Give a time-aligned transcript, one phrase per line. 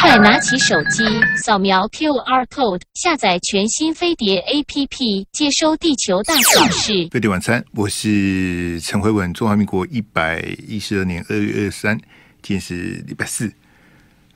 [0.00, 1.04] 快拿起手机，
[1.36, 7.06] 扫描 QR code，下载全新飞碟 APP，接收地球大小事。
[7.10, 9.30] 飞碟晚餐，我是陈辉文。
[9.34, 11.98] 中华民国一百一十二年二月二十三，
[12.40, 12.74] 今天是
[13.06, 13.52] 礼拜四。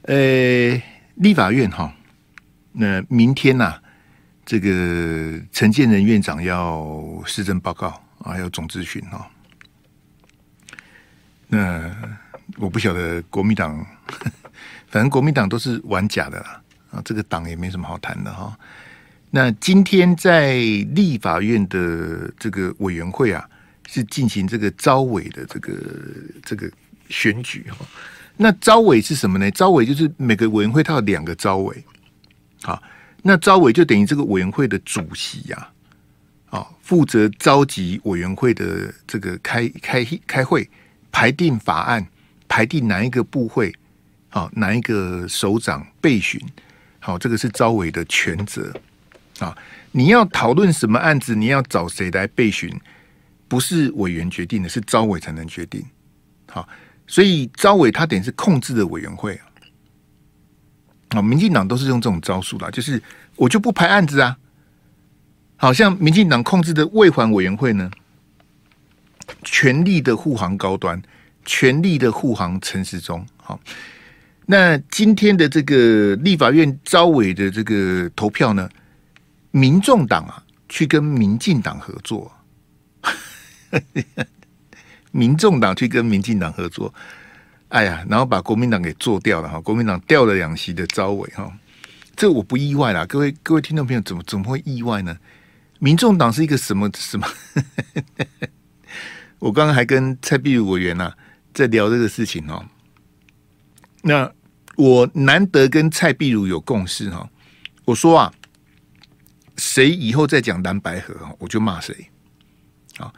[0.03, 0.83] 呃，
[1.15, 1.91] 立法院哈，
[2.73, 3.83] 那明天呐、啊，
[4.45, 7.89] 这个陈建仁院长要施政报告
[8.19, 9.27] 啊，要总咨询哈。
[11.49, 11.91] 那
[12.59, 13.87] 我不晓得国民党。
[14.91, 18.59] 反正国民党都是玩假的啦，啊，这个党也没什么好谈的哈。
[19.31, 20.55] 那今天在
[20.95, 23.49] 立法院的这个委员会啊，
[23.87, 25.73] 是进行这个招委的这个
[26.43, 26.69] 这个
[27.09, 27.87] 选举哈。
[28.37, 29.49] 那招委是什么呢？
[29.53, 31.85] 招委就是每个委员会它有两个招委，
[32.63, 32.83] 好，
[33.23, 35.69] 那招委就等于这个委员会的主席呀，
[36.49, 40.69] 啊，负责召集委员会的这个开开开会，
[41.13, 42.05] 排定法案，
[42.49, 43.73] 排定哪一个部会。
[44.33, 46.41] 好，哪一个首长备询？
[47.01, 48.73] 好，这个是招委的权责。
[49.41, 49.57] 啊，
[49.91, 52.73] 你要讨论什么案子，你要找谁来备询，
[53.49, 55.85] 不是委员决定的，是招委才能决定。
[56.47, 56.69] 好，
[57.09, 59.47] 所以招委他等于是控制的委员会啊。
[61.09, 63.03] 啊，民进党都是用这种招数啦，就是
[63.35, 64.39] 我就不排案子啊。
[65.57, 67.91] 好像民进党控制的卫环委员会呢，
[69.43, 71.03] 全力的护航高端，
[71.45, 73.27] 全力的护航陈时中。
[73.37, 73.59] 好。
[74.51, 78.69] 那今天的这个立法院招委的这个投票呢，
[79.53, 82.33] 民众党啊去跟民进党合作，
[85.13, 86.93] 民众党去跟民进党合作，
[87.69, 91.49] 哎呀，然后把国民党给做掉了哈，国民党掉了两席的招委哈，
[92.17, 95.17] 这我不意外啦，各位各位听众朋友怎么怎么会意外呢？
[95.79, 97.25] 民众党是一个什么什么？
[99.39, 101.13] 我刚刚还跟蔡壁如委员呐
[101.55, 102.67] 在聊这个事情哦，
[104.03, 104.29] 那。
[104.77, 107.29] 我难得跟蔡碧如有共识哈，
[107.85, 108.33] 我说啊，
[109.57, 111.95] 谁以后再讲蓝白合，我就骂谁
[112.97, 113.13] 啊。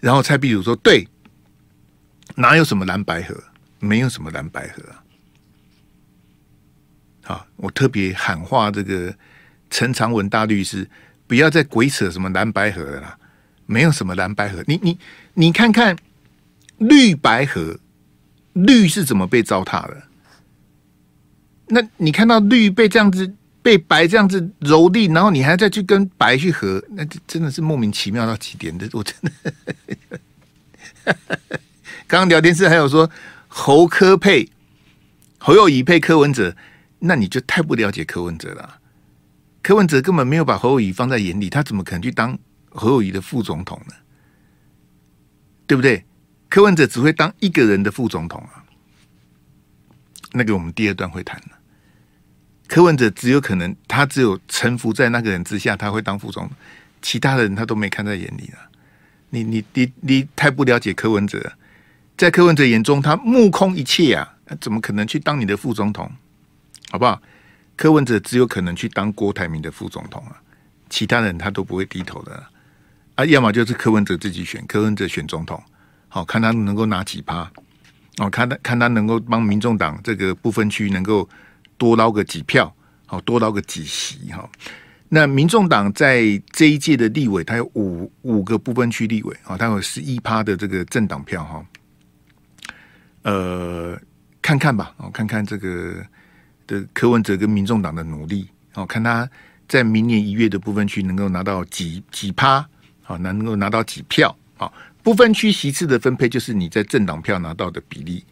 [0.00, 1.08] 然后蔡碧如说：“对，
[2.34, 3.42] 哪有什么蓝白河，
[3.78, 4.82] 没有什么蓝白河
[7.32, 9.16] 啊。”，我特别喊话这个
[9.70, 10.90] 陈长文大律师，
[11.26, 13.18] 不要再鬼扯什么蓝白河了啦，
[13.64, 14.62] 没有什么蓝白河。
[14.66, 14.98] 你你
[15.34, 15.96] 你看看
[16.78, 17.78] 绿白河，
[18.52, 20.02] 绿是怎么被糟蹋的？
[21.74, 28.86] 那你看到绿被这样子被白这样子蹂躏，然后你还再去跟白去合，那真的是莫名其妙到极点的。
[28.92, 29.32] 我真的，
[32.06, 33.10] 刚刚聊天室还有说
[33.48, 34.50] 侯科配
[35.38, 36.54] 侯友宜配柯文哲，
[36.98, 38.78] 那你就太不了解柯文哲了。
[39.62, 43.94] 柯文哲根本没有把侯友宜放在眼里，他怎么可能去当侯友宜的副总统呢？
[45.66, 46.04] 对不对？
[46.50, 48.60] 柯文哲只会当一个人的副总统啊。
[50.32, 51.58] 那个我们第二段会谈了。
[52.72, 56.50] 柯文哲只有可能，他只有臣服在那个人之下，他会当副总，
[57.02, 58.58] 其他的人他都没看在眼里了。
[59.28, 61.52] 你你你你太不了解柯文哲，
[62.16, 64.26] 在柯文哲眼中，他目空一切啊，
[64.58, 66.10] 怎么可能去当你的副总统？
[66.90, 67.20] 好不好？
[67.76, 70.40] 柯文哲只有可能去当郭台铭的副总统啊，
[70.88, 72.42] 其他人他都不会低头的
[73.16, 73.26] 啊。
[73.26, 75.62] 要么就是柯文哲自己选，柯文哲选总统，
[76.08, 77.52] 好看他能够拿几趴
[78.16, 81.28] 哦，看他看他能够帮民众党这个不分区能够。
[81.82, 82.72] 多捞个几票，
[83.06, 84.48] 好，多捞个几席哈。
[85.08, 91.66] 那民众党在这一届的立委，他有五五个部分区立委啊，他有十一趴的这个政党票哈。
[93.22, 94.00] 呃，
[94.40, 96.06] 看看吧，哦，看看这个
[96.68, 99.28] 的柯文哲跟民众党的努力，哦，看他
[99.66, 102.64] 在明年一月的部分区能够拿到几几趴，
[103.02, 104.72] 好，能够拿到几票，好，
[105.02, 108.24] 不分区席次的分配就是你在政党票拿到的比例。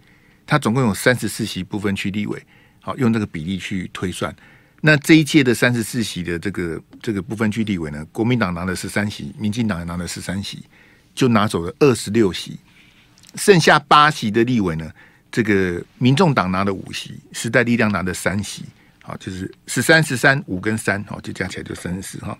[0.46, 2.40] 他总共有三十四席部分区立委。
[2.82, 4.34] 好，用这个比例去推算，
[4.80, 10.64] 那这一届的三十四席的这个这个不分区立委呢，国民党拿了十三席，民进党也拿了十三席，
[11.14, 12.58] 就拿走了二十六席，
[13.34, 14.90] 剩下八席的立委呢，
[15.30, 18.64] 这个民众党拿了五席，时代力量拿了三席，
[19.02, 22.38] 好，就是十三、十三、五跟三，好，就加起来就三十四哈。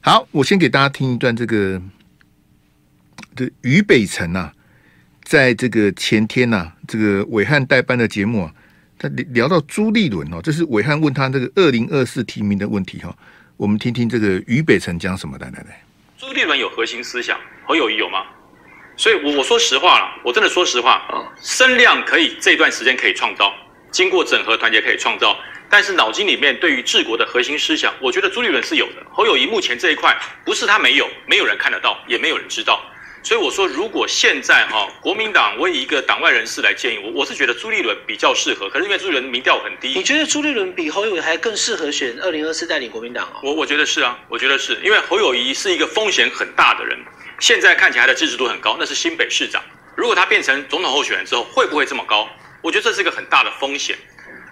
[0.00, 1.82] 好，我先给大家听一段这个
[3.34, 4.54] 的于北辰啊，
[5.24, 8.54] 在这个前天呐、啊，这个伟汉代班的节目啊。
[9.00, 13.16] 他聊到朱立伦哦，这是伟汉问他这个二零二四提名的问题哈，
[13.56, 15.82] 我们听听这个于北辰讲什么来来来。
[16.18, 18.26] 朱立伦有核心思想，侯友谊有吗？
[18.98, 23.50] 所以，我我说实话了，我真的说实话啊，声量可以这段时间可以创造，
[23.90, 25.34] 经过整合团结可以创造，
[25.70, 29.02] 但是脑筋里面对于治国的核心思想，我觉得朱立伦是有的。
[29.10, 30.14] 侯友谊目前这一块
[30.44, 32.78] 不是他没有，没有人看得到，也没有人知道。
[33.22, 38.68] 所以我说，如果现在哈国民党，我以一个党外人士来建议我，我是觉得朱立伦比较适合。
[38.70, 43.40] 可是因为朱立伦民调很低，你觉得朱立伦比侯友谊还更适合选二零二四带领国民党哦？
[43.42, 46.98] 我我觉得是啊，我觉得是因为侯友谊是一个风险很大的人，
[47.38, 49.62] 现在看起来的支持度很高，那是新北市长。
[49.96, 52.26] 如果他变成总统候选人之后，会不会这么高？
[52.62, 53.96] 我觉得这是一个很大的风险。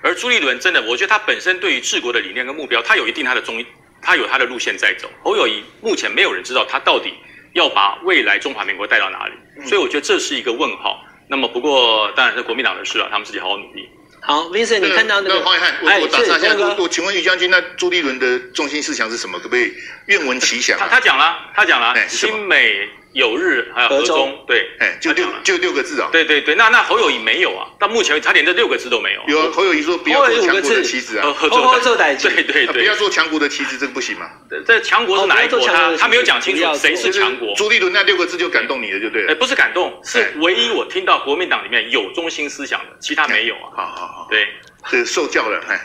[0.03, 3.65] 而朱立伦真的，我觉得他本身对于治国的理念跟目标，他有一定他的中，
[4.03, 5.11] 他有他的路线在走。
[5.25, 7.15] 侯友谊目前没有人知道他到底。
[7.55, 9.67] 要把未来中华民国带到哪里？
[9.69, 11.05] 所以我觉得这是一个问号。
[11.29, 13.89] 那么不过当然是国民党的事了，他们自己好好努力。
[14.21, 15.41] 好，Vincent，你看到那个？
[15.43, 19.39] 黄暐瀚，我我打岔一下，我我请问于将军，那朱立伦的中心思想是什么？
[19.39, 19.73] 可不可以
[20.07, 20.79] 愿闻其详？
[20.79, 22.89] 他他讲了，他讲了，新美。
[23.19, 29.23] 友日还有和中，对，哎，就六就六个字啊，对对对，那那侯友谊没有啊，到目前他连这六个字都没有。
[29.27, 34.31] 有侯友谊说不要做强国的棋子啊，合作对对对，不要做强国的棋子，这个不行嘛。
[34.65, 35.59] 这强国是哪一国？
[35.67, 37.53] 他他没有讲清楚谁是强国。
[37.57, 39.33] 朱立伦那六个字就感动你了，就对了。
[39.33, 43.75] 哎，不是感动，是唯一我听到国民党里面有中心思想的，其他没有啊。
[43.75, 44.47] 好好好，对，
[44.89, 45.61] 这受教了。
[45.69, 45.81] 哎，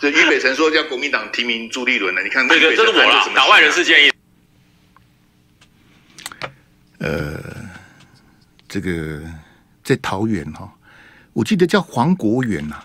[0.00, 4.10] 这于北辰说叫国民党提名朱立伦了，你看这个这是我了，党外人士建议。
[6.98, 7.40] 呃，
[8.68, 9.22] 这个
[9.84, 10.72] 在桃园哈，
[11.32, 12.82] 我记得叫黄国元呐，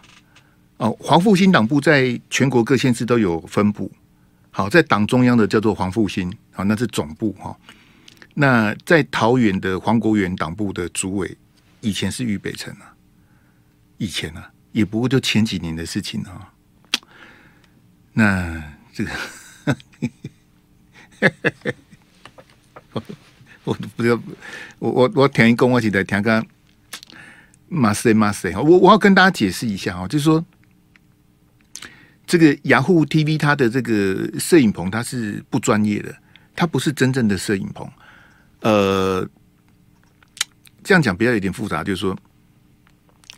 [0.77, 3.91] 哦，黄复兴党部在全国各县市都有分部。
[4.51, 7.57] 好，在党中央的叫做黄复兴，好，那是总部哈。
[8.35, 11.35] 那在桃园的黄国元党部的主委，
[11.81, 12.93] 以前是于北辰啊，
[13.97, 16.53] 以前啊，也不过就前几年的事情啊。
[18.13, 18.63] 那
[18.93, 19.11] 这个。
[23.65, 24.19] 我不要，
[24.79, 26.45] 我我我听一个，我记得听个
[27.69, 30.43] 马赛马赛哈，我我要跟大家解释一下哈，就是说
[32.27, 36.13] 这个雅虎 TV 它的这个摄影棚它是不专业的，
[36.55, 37.89] 它不是真正的摄影棚。
[38.61, 39.27] 呃，
[40.83, 42.17] 这样讲比较有点复杂，就是说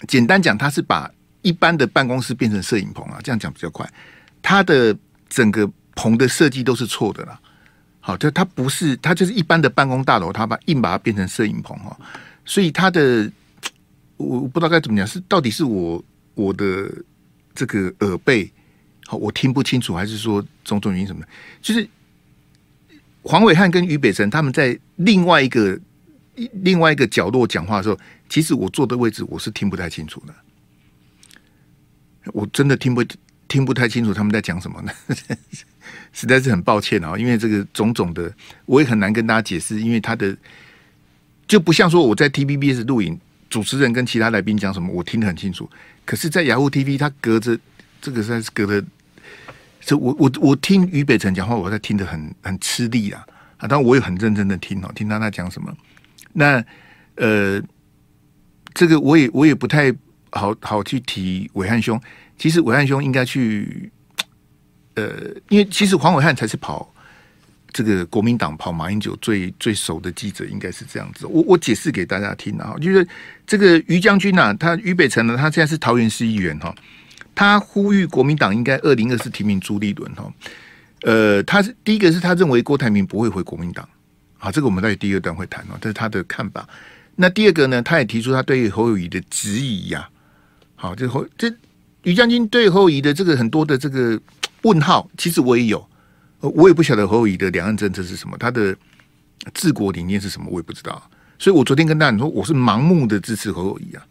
[0.07, 1.09] 简单讲，它是把
[1.43, 3.87] 一般的办公室变成摄影棚啊，这样讲比较快。
[4.41, 4.97] 它的
[5.29, 7.39] 整个棚的设计都是错的啦。
[8.07, 11.97] 好，就它不是，它就是一般的办公大楼，它把硬把它变成摄影棚哈，
[12.45, 13.27] 所以它的
[14.17, 16.05] 我不知道该怎么讲，是到底是我
[16.35, 16.87] 我的
[17.55, 18.47] 这个耳背
[19.07, 21.25] 好，我听不清楚，还是说种种原因什么？
[21.63, 21.89] 就是
[23.23, 25.79] 黄伟汉跟于北辰他们在另外一个
[26.61, 27.97] 另外一个角落讲话的时候，
[28.29, 30.35] 其实我坐的位置我是听不太清楚的，
[32.33, 33.03] 我真的听不
[33.47, 34.91] 听不太清楚他们在讲什么呢？
[36.15, 38.33] 实在是很抱歉啊，因为这个种种的，
[38.65, 40.33] 我也很难跟大家解释，因为他的
[41.45, 43.19] 就不像说我在 TVBS 录影，
[43.49, 45.69] 主持人跟其他来宾讲什么，我听得很清楚。
[46.05, 47.59] 可是，在雅虎 TV，他隔着
[48.01, 48.87] 这个实在是隔着，
[49.81, 53.21] 这我我我听于北辰讲话，我在听得很很吃力啊
[53.57, 53.67] 啊！
[53.67, 55.75] 当然我也很认真的听哦，听他在讲什么。
[56.31, 56.63] 那
[57.15, 57.61] 呃，
[58.73, 59.93] 这个我也我也不太
[60.31, 61.99] 好好去提伟汉兄，
[62.37, 63.91] 其实伟汉兄应该去。
[64.95, 66.91] 呃，因为其实黄伟汉才是跑
[67.71, 71.27] 这个国民党跑马英九最最熟的记者，应该是这样子。
[71.27, 73.05] 我我解释给大家听啊，就是
[73.45, 76.73] 这个于将军啊，他于北辰呢，他现在是桃园市议员哈，
[77.35, 80.33] 他呼吁国民党应该二零二四提名朱立伦哈。
[81.01, 83.85] 呃，他是第一个是他认为郭台铭不会回国民党，
[84.37, 86.65] 好，这个我们在第二段会谈哦，这是他的看法。
[87.17, 90.07] 那第二个呢，他也提出他对侯友宜的质疑呀，
[90.75, 91.53] 好，这侯这
[92.03, 94.17] 于将军对侯友宜的这个很多的这个。
[94.65, 95.87] 问号，其实我也有，
[96.39, 98.75] 我也不晓得侯友宜的两岸政策是什么，他的
[99.53, 101.09] 治国理念是什么，我也不知道。
[101.37, 104.03] 所以我昨天跟大家说，我是盲目的支持侯友宜啊，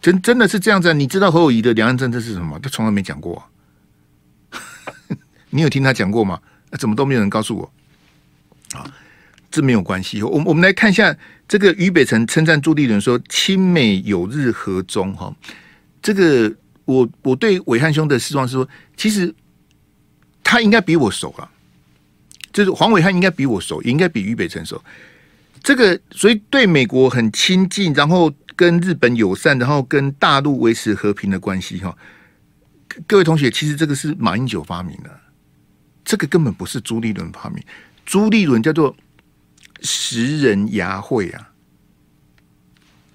[0.00, 0.92] 真真的是这样子。
[0.92, 2.58] 你知道侯友宜的两岸政策是什么？
[2.58, 3.40] 他从来没讲过。
[5.50, 6.40] 你有听他讲过吗？
[6.80, 7.72] 怎么都没有人告诉我？
[8.76, 8.92] 啊，
[9.52, 10.20] 这没有关系。
[10.22, 15.32] 我我们来看一下这个于北辰称赞朱立伦说亲美有日和中哈，
[16.02, 16.52] 这个。
[16.92, 19.34] 我我对伟汉兄的失望是说，其实
[20.44, 21.50] 他应该比我熟了，
[22.52, 24.82] 就是黄伟汉应该比我熟，应该比于北辰熟。
[25.62, 31.96] 这个所以对美国很亲近，然后跟日本友善，然后跟大陆维持和平的关系哈。
[33.06, 35.20] 各位同学，其实这个是马英九发明的，
[36.04, 37.64] 这个根本不是朱立伦发明。
[38.04, 38.94] 朱立伦叫做
[39.80, 41.50] 食人牙慧啊，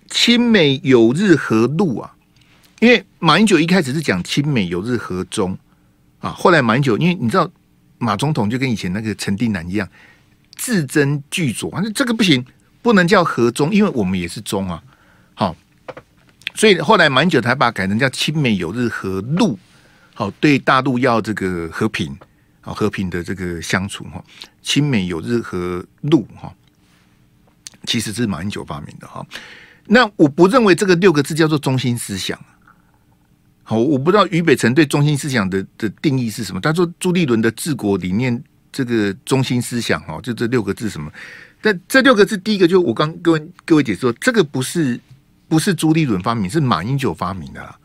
[0.09, 2.16] 亲美友日和陆啊。
[2.79, 5.57] 因为马英九一开始是讲亲美友日和中
[6.19, 7.49] 啊，后来马英九因为你知道
[7.97, 9.89] 马总统就跟以前那个陈定南一样
[10.55, 12.45] 字斟句酌，反正这个不行，
[12.83, 14.83] 不能叫和中，因为我们也是中啊，
[15.33, 15.55] 好，
[16.53, 19.57] 所以后来马英九才把改成叫亲美友日和陆，
[20.13, 22.15] 好，对大陆要这个和平，
[22.61, 24.23] 好和平的这个相处哈，
[24.61, 26.53] 亲美友日和陆哈，
[27.85, 29.25] 其实是马英九发明的哈。
[29.87, 32.39] 那我不认为这个六个字叫做中心思想。
[33.69, 36.61] 好，我不知道俞北辰对中心思想的的定义是什么。
[36.61, 41.11] 他说朱立伦的治国理念，这个中心思想哈，就这六个字什么？
[41.61, 44.97] 但这六个字，第一个就我刚各位各位解说，这个不是
[45.49, 47.77] 不是朱立伦发明，是马英九发明的啦。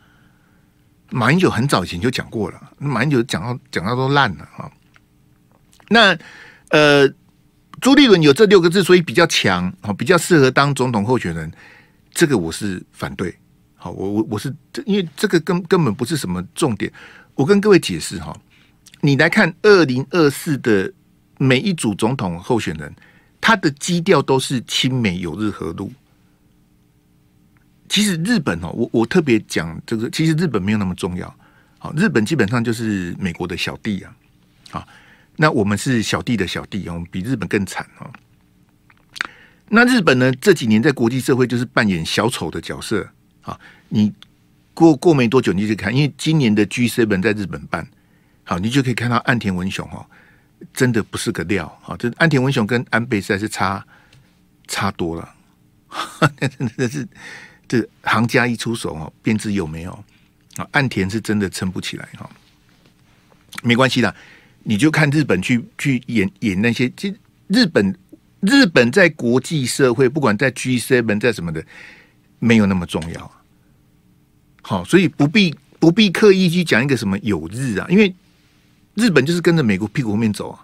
[1.09, 4.71] 马英九很早以前就讲过了，马英九讲到讲到都烂了啊。
[5.89, 6.17] 那
[6.69, 7.05] 呃，
[7.81, 11.51] 朱立伦有这六个字，所以比较强，比较适合当总统候选人，
[12.13, 13.37] 这个我是反对。
[13.83, 16.89] 好，我我我是这因为这个根根本不是什么重点，
[17.35, 18.33] 我跟各位解释哈，
[19.01, 20.89] 你来看二零二四的
[21.37, 22.95] 每一组总统候选人，
[23.41, 25.91] 他的基调都是亲美友日和陆。
[27.89, 31.35] 其实日本哦，我我特别讲这个，其实日本没有那么重要。
[31.77, 34.15] 好，日本基本上就是美国的小弟啊，
[34.69, 34.87] 好，
[35.35, 38.09] 那我们是小弟的小弟啊，我们比日本更惨哦。
[39.67, 43.09] 那日本呢，这几年在国际社会就是扮演小丑的角色。
[43.43, 43.59] 好，
[43.89, 44.11] 你
[44.73, 47.85] 过过没多久，你就看，因为今年的 G7 在日本办，
[48.45, 50.03] 好，你就可以看到岸田文雄哦，
[50.73, 51.67] 真的不是个料。
[51.81, 53.85] 好，这岸田文雄跟安倍实在是差
[54.67, 55.29] 差多了，
[56.57, 57.05] 真的是
[57.67, 59.91] 这行家一出手哦，便知有没有
[60.55, 60.65] 啊？
[60.71, 62.29] 岸田是真的撑不起来哈，
[63.61, 64.15] 没关系的，
[64.63, 67.93] 你就看日本去去演演那些，其实日本
[68.39, 71.61] 日本在国际社会，不管在 G7 在什么的。
[72.43, 73.31] 没有那么重要，
[74.61, 78.13] 好，所以不必不必刻意去讲一个什么有日啊，因为
[78.95, 80.59] 日本就是跟着美国屁股后面走啊，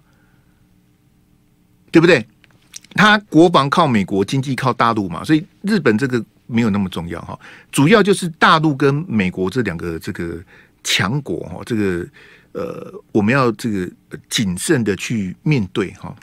[1.90, 2.28] 对不对？
[2.96, 7.40] 他国防靠美国，经济靠大陆嘛，所以日本这个没有那么重要哈，
[7.72, 10.38] 主要就是大陆跟美国这两个这个
[10.84, 12.06] 强国哈，这个
[12.52, 13.90] 呃，我们要这个
[14.30, 16.14] 谨慎的去面对哈，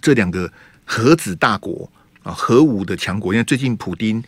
[0.00, 0.52] 这两个
[0.84, 1.88] 核子大国。
[2.24, 4.20] 啊，核武的强国，因为最近普丁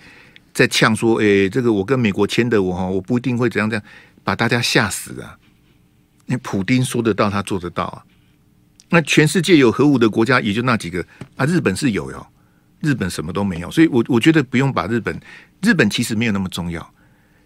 [0.53, 3.83] 在呛说：“哎，这个我跟美国签的，我哈我不一定会怎样这样，
[4.23, 5.37] 把大家吓死啊！”
[6.29, 8.05] 因为普丁说得到，他做得到啊。
[8.91, 11.05] 那全世界有核武的国家也就那几个
[11.37, 12.27] 啊，日本是有哟，
[12.81, 15.19] 日本什么都没有，所以我我觉得不用把日本，
[15.63, 16.95] 日本其实没有那么重要。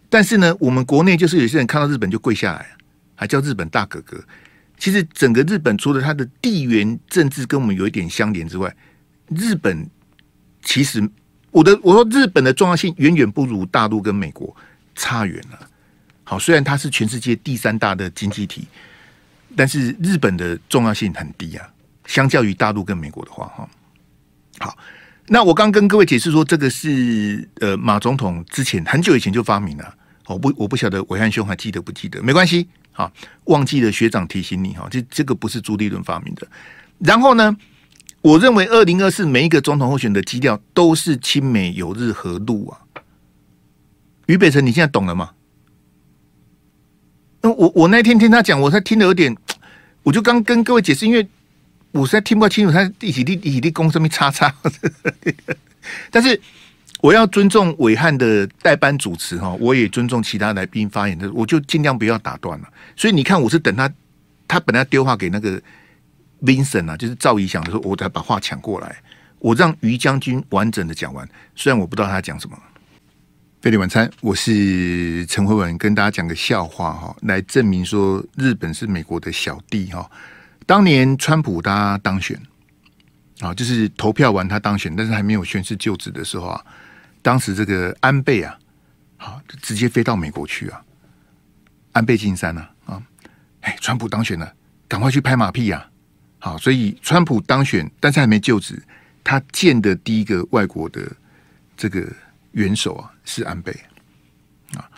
[0.09, 2.67] 但是呢，我们国内就是有些人看到日本就跪下来，
[3.15, 4.21] 还叫日本大哥哥。
[4.77, 8.75] 其实整个日本除了它的地缘政治跟我们有一点相连之外，
[9.29, 9.89] 日本。
[10.63, 11.09] 其实，
[11.51, 14.55] 我的我说日本的重要性远远不如大陆跟美国
[14.95, 15.59] 差远了。
[16.23, 18.69] 好，虽然它是全世界第三大的经济体，
[19.57, 21.69] 但是日本的重要性很低啊，
[22.07, 23.69] 相较于大陆跟美国的话，哈。
[24.61, 24.79] 好，
[25.27, 29.95] 那我刚跟各位解释说，这个是呃马总统之前很久以前就发明了。
[30.27, 32.23] 我不我不晓得韦汉兄还记得不记得？
[32.23, 33.11] 没关系，好，
[33.47, 36.47] 忘记了学长提醒你哈，这这个不是朱立伦发明的。
[36.99, 37.57] 然后呢？
[38.23, 42.81] 我认为二零二四每一个总统候选的基调都是亲美友日和陆啊，
[44.27, 45.31] 于北辰，你现在懂了吗？
[47.41, 49.35] 那我我那天听他讲，我才听得有点，
[50.05, 51.27] 我就刚跟各位解释，因为
[51.93, 54.55] 我实在听不清楚他一起立一起立功上面叉叉，
[56.13, 56.39] 但是
[57.01, 62.69] 我要尊重伟汉的代班主持哈，我也尊重其他来宾发言的，我就尽量不要打断了。
[62.95, 63.91] 所以你看，我是等他，
[64.47, 65.59] 他本来丢话给那个。
[66.43, 68.97] Vincent 啊，就是赵怡翔的时候，我才把话抢过来，
[69.39, 71.29] 我让于将军完整的讲完。
[71.55, 72.59] 虽然我不知道他讲什么。
[73.61, 80.11] 费力晚餐，我是陈慧文，跟大家讲个笑话哈，来证明说日本是美国的小弟哈。
[80.65, 82.41] 当年川普他当选
[83.41, 86.65] 啊，就是投票完他当选，但是还没有宣誓就职的时候啊，
[87.21, 88.59] 当时这个安倍啊，
[89.19, 90.83] 好直接飞到美国去啊，
[91.93, 93.03] 安倍晋三啊啊，
[93.61, 94.51] 哎，川普当选了，
[94.89, 95.90] 赶快去拍马屁呀！
[96.43, 98.83] 好，所以川普当选，但是还没就职。
[99.23, 101.01] 他见的第一个外国的
[101.77, 102.11] 这个
[102.53, 103.71] 元首啊，是安倍
[104.75, 104.89] 啊。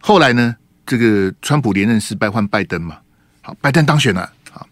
[0.00, 2.98] 后来呢，这个川普连任失败，换拜登嘛。
[3.40, 4.32] 好，拜登当选了。
[4.50, 4.68] 好，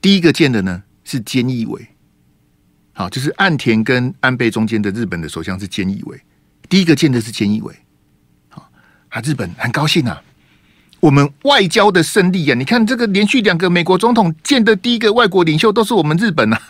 [0.00, 1.86] 第一个见的呢是菅义伟。
[2.94, 6.18] 好，就是岸田跟安倍中间的日本的首相是菅义伟。
[6.70, 7.74] 第一个见的是菅义伟。
[8.48, 8.70] 好，
[9.10, 10.22] 啊，日本很高兴啊。
[11.00, 12.54] 我们外交的胜利啊！
[12.54, 16.60] 你看这个连续两个美国总统见的第一个外国领袖都是我们日本啊！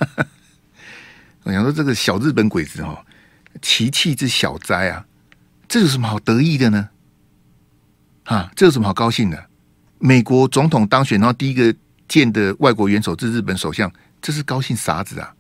[1.45, 2.99] 我想说这个小日本鬼子哦，
[3.63, 5.07] 其气之小哉啊！
[5.67, 6.91] 这有什么好得意的呢？
[8.25, 9.47] 啊，这有什么好高兴的？
[9.99, 11.75] 美国总统当选，然后第一个
[12.07, 15.35] 见的外国元首是日本首相，这是高兴啥子啊？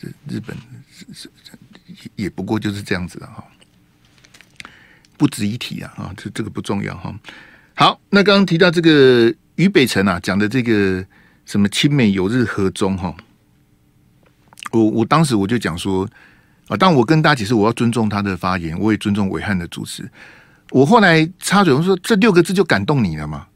[0.00, 0.56] 这日本
[1.12, 1.30] 是
[2.16, 3.44] 也不过就是这样子的哈，
[5.18, 5.92] 不值一提啊！
[5.96, 7.14] 啊，这这个不重要哈。
[7.74, 11.04] 好，那刚刚提到这个俞北辰啊，讲的这个
[11.44, 13.14] 什么亲美友日和中哈，
[14.70, 16.08] 我我当时我就讲说
[16.68, 20.08] 啊，当我跟大家解释，我要尊重他的发言，我也尊重伟汉的主持。
[20.70, 23.46] 我后来插嘴我说，这六个字就感动你了吗？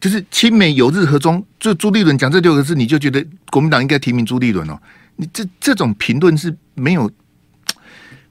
[0.00, 4.76] 就是亲美友日和中，就朱立伦讲这六个字，你就觉得国民党应该提名朱立伦哦？
[5.14, 7.08] 你这这种评论是没有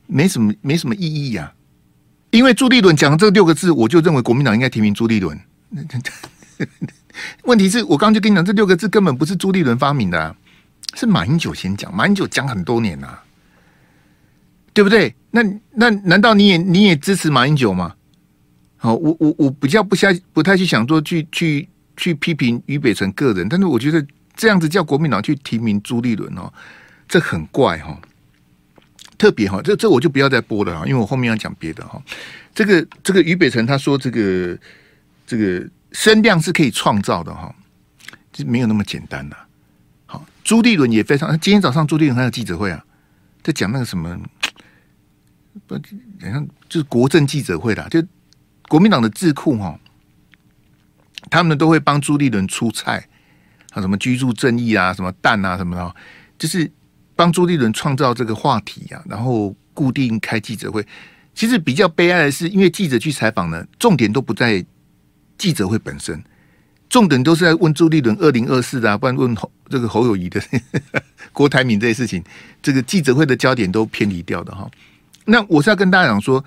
[0.07, 1.53] 没什么没什么意义呀、
[2.31, 5.39] 因为朱立伦讲这六个字，我就认为国民党应该提名朱立伦。
[7.43, 10.35] 问题是我刚刚就跟你讲，这六个字根本不是朱立伦发明的、啊，
[10.95, 11.93] 是马英九先讲。
[11.95, 13.21] 马英九讲很多年了、
[14.73, 15.13] 对不对？
[15.31, 17.93] 那那难道你也你也支持马英九吗？
[18.77, 26.51] 好，我我我比较不下不太去想说去去去批评于北辰个人，但是我觉得这样子叫国民党去提名朱立伦哦，
[27.07, 27.99] 这很怪哈。
[29.21, 32.01] 特别哈，这这我就不要再播了哈，因为我后面要讲别的哈。
[32.55, 34.57] 这个这个于北辰他说这个
[35.27, 37.53] 这个声量是可以创造的哈，
[38.33, 39.37] 这没有那么简单的。
[40.07, 42.83] 好，朱立伦也非常，今天早上朱立伦还有记者会啊，
[43.43, 44.19] 在讲那个什么，
[45.67, 45.81] 不好
[46.21, 48.03] 像就是国政记者会啦，就
[48.69, 49.79] 国民党的智库哈，
[51.29, 53.07] 他们都会帮朱立伦出菜
[53.69, 55.95] 啊，什么居住正义啊，什么蛋啊什么的，
[56.39, 56.71] 就是。
[57.15, 60.85] 帮朱立伦创造这个话题啊，然后固定开记者会。
[61.33, 64.63] 其实比较悲哀的是，因为记者去采访呢，重点都不在
[65.37, 66.21] 记者会本身，
[66.89, 70.41] 重点都是在问朱立伦二零二四啊，不然问侯这个侯友谊的
[71.31, 72.21] 郭台铭这些事情。
[72.61, 74.69] 这个记者会的焦点都偏离掉的哈。
[75.23, 76.43] 那我是要跟大家讲说，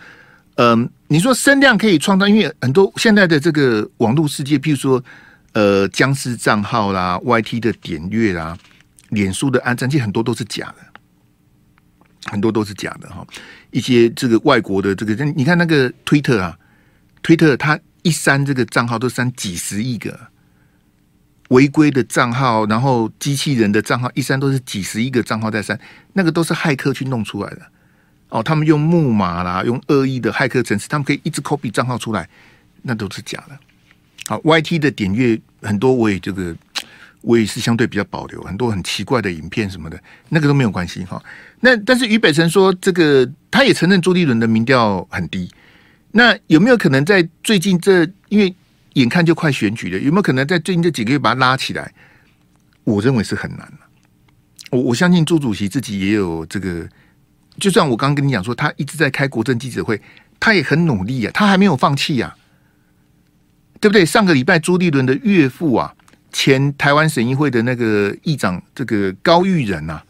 [0.57, 5.03] 嗯、你说声量可以创造，因为很多现在的这个网络世界，譬如说
[5.55, 8.57] 呃僵尸账号啦、YT 的点阅啦。
[9.15, 11.01] 脸书的按赞其实很多都是假的，
[12.31, 13.27] 很多都是假的哈。
[13.71, 16.59] 一些这个外国的这个，你看那个推特啊，
[17.23, 20.29] 推特它一删这个账号都删几十亿个
[21.49, 25.79] 违规的账号，然后机器人的账号一删都是几十亿个账号在删，
[26.13, 27.63] 那个都是骇客去弄出来的。
[28.29, 32.29] 哦，他们用木马啦，用恶意的骇客程式，他们可以一直 copy 账号出来，
[32.83, 33.59] 那都是假的。
[34.27, 36.57] 好，YT 的点阅很多，我也这个。
[37.25, 41.21] 我也是相对比较保留，很多很奇怪的影片什么的，那个都没有关系哈。
[41.61, 45.51] 那但是于北辰说，这个他也承认朱立伦的民调很低。
[46.13, 48.55] 那有没有可能在最近这，因为
[48.93, 51.91] 眼看就快选举了，有没有可能在最近这几个月把他拉起来？
[52.85, 53.73] 我认为是很难。
[54.71, 56.87] 我我相信朱主席自己也有这个，
[57.59, 59.99] 就算我刚跟你讲说，他一直在开国政记者会，
[60.39, 62.37] 他也很努力啊，他还没有放弃呀，
[63.81, 64.05] 对不对？
[64.05, 65.95] 上个礼拜朱立伦的岳父啊。
[66.37, 70.03] 前台湾审议会的那个议长，这个高玉仁呐，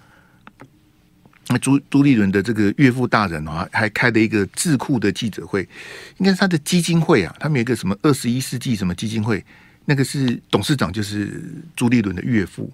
[1.49, 5.69] 那朱朱立伦的这个岳父大人啊，还开了一个智库的记者会，
[6.17, 9.45] 应该是他的基金会啊，他们有一个什么二十一世纪什么基金会，
[9.85, 11.45] 那个是董事长就是
[11.77, 12.73] 朱立伦的岳父，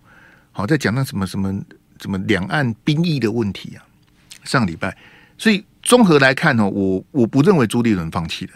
[0.52, 1.60] 好在讲那什么什么
[2.00, 3.82] 什么两岸兵役的问题啊，
[4.44, 4.96] 上礼拜，
[5.36, 8.52] 所以综合来看呢，我我不认为朱立伦放弃了，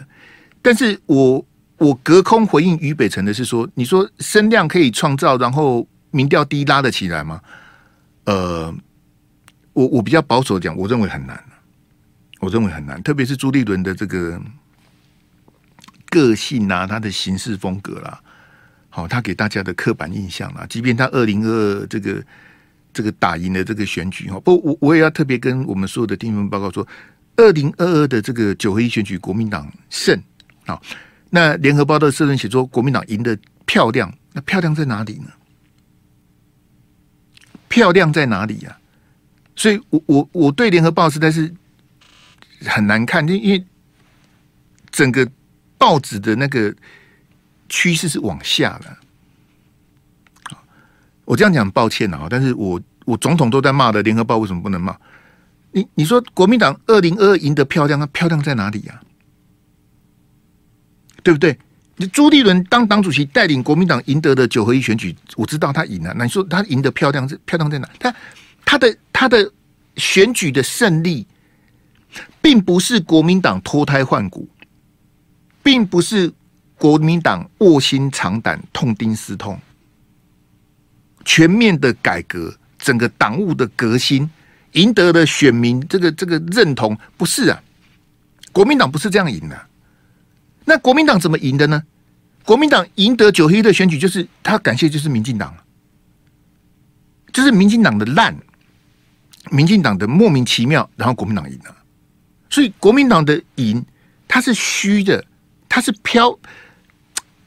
[0.61, 1.45] 但是我。
[1.77, 7.41] 我隔空回应于北辰的是说，你说声量可以创造，然后民调低拉得起来吗？
[8.23, 8.73] 呃，
[9.73, 11.43] 我我比较保守讲，我认为很难，
[12.39, 14.41] 我认为很难，特别是朱立伦的这个
[16.09, 18.21] 个性啊，他的行事风格啦，
[18.89, 22.23] 好，他给大家的刻板印象啦，即便他二零二二这个
[22.93, 26.87] 这个打赢了这个选举哈，不，我我也要特别跟我们所有的听众报告说，
[27.35, 30.17] 二零二二的这个九合一选举，国民党胜
[30.65, 30.81] 啊。
[31.35, 35.27] 那联合报的社论写说，国民党赢得漂亮，那漂亮在哪里呢？
[37.67, 38.77] 漂亮在哪里呀、
[39.53, 41.53] 所以我我我对联合报实在是
[42.61, 43.65] 很难看，因为
[44.91, 45.29] 整个
[45.77, 46.73] 报纸的那个
[47.67, 48.97] 趋势是往下的。
[51.25, 54.95] 我这样讲抱歉啊，但是我我总统都在骂的，联合报为什么不能骂？
[55.73, 59.01] 你你说国民党二零二二赢得漂亮，那漂亮在哪里呀、
[61.25, 61.57] 对不对？
[61.97, 66.13] 你朱立伦当党主席带领国民党赢得的九合一选举，我知道他赢了。
[66.13, 67.89] 那你说他赢得漂亮是漂亮在哪？
[67.97, 68.15] 他
[68.63, 69.51] 他的他的
[69.97, 71.25] 选举的胜利，
[72.43, 74.47] 并不是国民党脱胎换骨，
[75.63, 76.31] 并不是
[76.77, 79.59] 国民党卧薪尝胆、痛定思痛、
[81.23, 84.29] 全面的改革，整个党务的革新，
[84.73, 87.59] 赢得了选民这个这个认同，不是啊？
[88.51, 89.59] 国民党不是这样赢的。
[90.65, 91.83] 那国民党怎么赢的呢？
[92.43, 95.55] 国民党赢得九合一的选举，就是他感谢就是民进党，
[97.33, 98.37] 就是民进党的烂，
[99.49, 101.75] 民进党的莫名其妙，然后国民党赢了。
[102.49, 103.83] 所以国民党的赢，
[104.27, 105.25] 它是虚的，
[105.67, 106.37] 它是飘，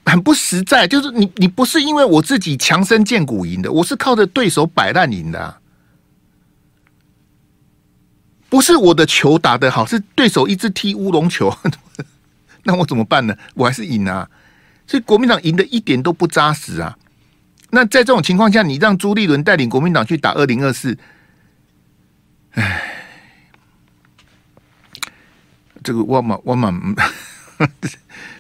[0.05, 0.89] 很不实在。
[0.89, 5.61] 就是你你不是因为我自己强身健骨赢的，我是靠着对手摆烂赢的啊。
[8.49, 11.57] 不是我的球打得好，是对手一直踢乌龙球，
[12.69, 13.35] 那我怎么办呢？
[13.55, 14.29] 我还是赢啊！
[14.87, 16.95] 所以国民党赢的一点都不扎实啊！
[17.71, 20.95] 那在这种情况下，你让朱立伦带领国民党去打二零二四，
[22.51, 22.83] 哎，
[25.83, 26.71] 这个我嘛我嘛，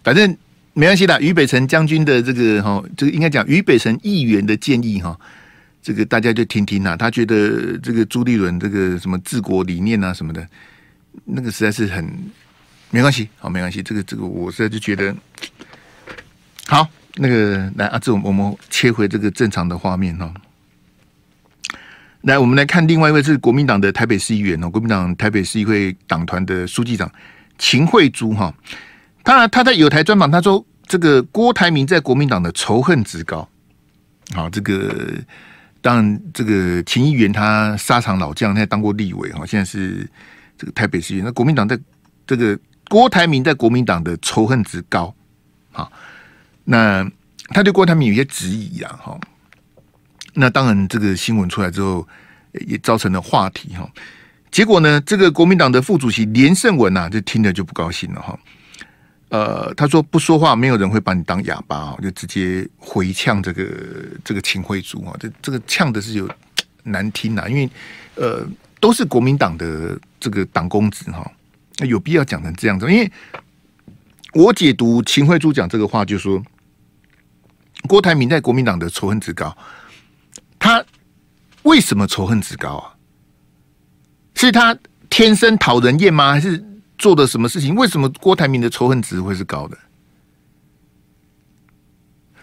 [0.04, 0.36] 反正
[0.74, 1.18] 没关系的。
[1.22, 5.18] 于北辰将军的这个哈，这个应该讲于北辰议员的建议哈。
[5.80, 10.46] 这个大家就听听啊，他觉得这个朱立伦这个什么治国理念啊什么的，
[11.24, 12.06] 那个实在是很
[12.90, 13.82] 没关系，好没关系。
[13.82, 15.14] 这个这个我现在就觉得
[16.66, 16.88] 好。
[17.20, 20.32] 那个来阿志我们切回这个正常的画面哈。
[22.20, 27.10] 来，我们来看另外一位是国民党的台北市议员哦，国民党台北市议会党团的书记长
[27.58, 28.54] 秦慧珠哈。
[29.24, 33.48] 他他在有台专访，他说这个郭台铭在国民党的仇恨值高。
[34.32, 35.14] 好，这个。
[35.80, 40.04] 当然，这个秦议员他沙场老将，他当过立委哈，现在是
[40.58, 41.24] 这个台北市议员。
[41.24, 41.78] 那国民党在
[42.26, 45.14] 这个郭台铭在国民党的仇恨值高，
[45.72, 45.92] 好，
[46.64, 47.08] 那
[47.48, 49.20] 他对郭台铭有些质疑啊，哈。
[50.34, 52.06] 那当然，这个新闻出来之后，
[52.66, 53.90] 也造成了话题哈。
[54.50, 58.38] 结果呢，这个国民党的副主席连胜文呐，就听着就不高兴了哈。
[59.30, 63.66] 呃，他说不说话，没有人会把你当哑巴啊，就直接回呛这个
[64.24, 66.30] 这个秦慧珠啊，这这个呛的是有
[66.84, 67.68] 难听啊，因为
[68.14, 68.46] 呃
[68.80, 71.30] 都是国民党的这个党公子哈，
[71.78, 72.90] 那有必要讲成这样子？
[72.90, 73.10] 因为
[74.34, 76.42] 我解读秦惠珠讲这个话，就说
[77.88, 79.56] 郭台铭在国民党的仇恨值高，
[80.58, 80.84] 他
[81.62, 82.94] 为什么仇恨值高啊？
[84.34, 84.76] 是他
[85.08, 86.32] 天生讨人厌吗？
[86.32, 86.64] 还是？
[86.98, 87.76] 做的什么事情？
[87.76, 89.78] 为什么郭台铭的仇恨值会是高的？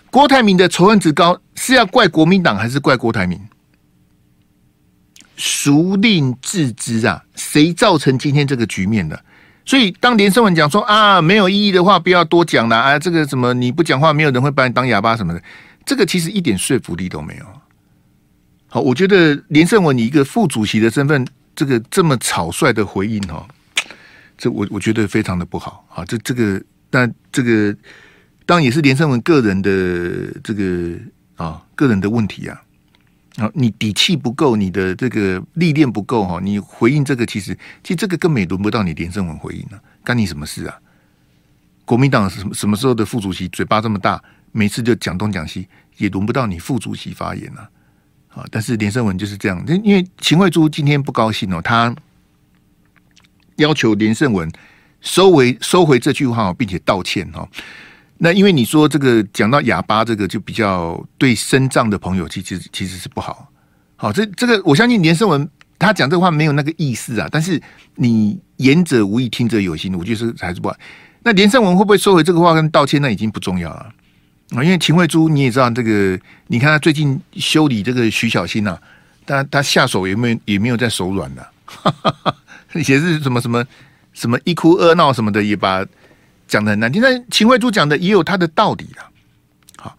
[0.09, 3.37] 郭台铭的仇恨值高，是要怪国民党还是怪郭台铭？
[5.35, 7.23] 孰令自知啊？
[7.35, 9.21] 谁造成今天这个局面的？
[9.65, 15.41] 所以当连胜文讲说啊，没有意义的话，不要多讲了啊，这个什么你不讲话，没有人会把你当哑巴什么的，
[15.85, 17.45] 这个其实一点说服力都没有。
[18.67, 23.47] 好，我觉得连胜文你一个副主席的身份，这个这么草率的回应哈。
[24.37, 26.03] 这我我觉得非常的不好啊！
[26.03, 27.73] 这这个，但这个
[28.45, 29.71] 当然也是连胜文个人的
[30.43, 30.99] 这个
[31.37, 32.61] 啊个人的问题啊
[33.37, 33.49] 啊！
[33.53, 40.77] 你底气不够，你的这个历练不够哈，你回应这个其实其实这个根本也轮不到你连胜文回应了，干你什么事啊？
[41.85, 44.21] 国民党什么什么时候的副主席嘴巴这么大，
[44.51, 45.67] 每次就讲东讲西，
[45.97, 47.69] 也轮不到你副主席发言了
[48.29, 48.45] 啊！
[48.49, 51.95] 但是连胜文就是这样，因为秦慧珠今天不高兴哦，他。
[53.57, 54.51] 要求连胜文
[54.99, 57.47] 收回收回这句话，并且道歉哈。
[58.17, 63.51] 那因为你说这个讲到哑巴，这个就比较对身障的朋友，其实其实是不好。
[63.97, 67.27] 好，这这个我相信连胜文他讲这话没有那个意思啊。
[67.31, 67.61] 但是
[67.95, 70.75] 你言者无意，听者有心，我觉得是还是不好。
[71.23, 73.01] 那连胜文会不会收回这个话跟道歉？
[73.01, 73.93] 那已经不重要了
[74.51, 74.63] 啊。
[74.63, 78.79] 因为秦慧珠你也知道，这个你看他最近修理这个徐小新啊，
[79.25, 81.45] 他他下手也没有也没有在手软的。
[82.75, 83.65] 也是什么什么
[84.13, 85.85] 什么一哭二闹什么的，也把
[86.47, 87.01] 讲的很难听。
[87.01, 89.09] 但秦慧珠讲的也有他的道理啊。
[89.77, 89.97] 好，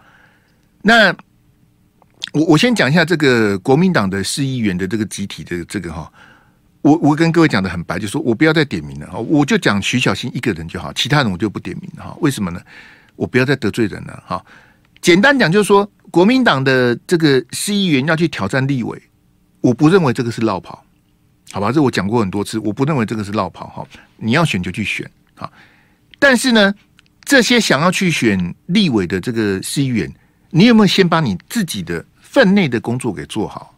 [0.82, 1.14] 那
[2.32, 6.11] 我我先讲一下这个国民党的市议员的这个集体的这个哈，
[6.82, 12.16] 我我跟各位讲的很白，就说我不要再点名了，我就讲徐小新一个人就好，其他人我就不点名了哈。
[12.20, 12.61] 为什么呢？
[13.16, 14.44] 我不要再得罪人了哈。
[15.00, 19.00] 简单讲就是说，国民党的这个市议员要去挑战立委，
[19.61, 20.85] 我不认为这个是落跑。
[21.52, 23.87] 好吧，这我讲过很多次，我不认为这个是落跑哈。
[24.16, 25.50] 你要选就去选啊，
[26.18, 26.74] 但是呢，
[27.24, 30.12] 这些想要去选立委的这个市议员，
[30.50, 33.74] 你有没有先把你自己的分内的工作给做好？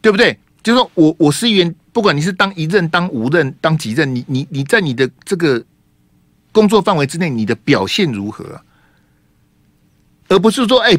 [0.00, 0.38] 对不对？
[0.62, 5.64] 就是说我我市议员，不管你是当一任、当五任、当几任，你你你在你的这个
[6.52, 8.60] 工作范围之内，你的表现如何？
[10.28, 10.98] 而不是说，哎。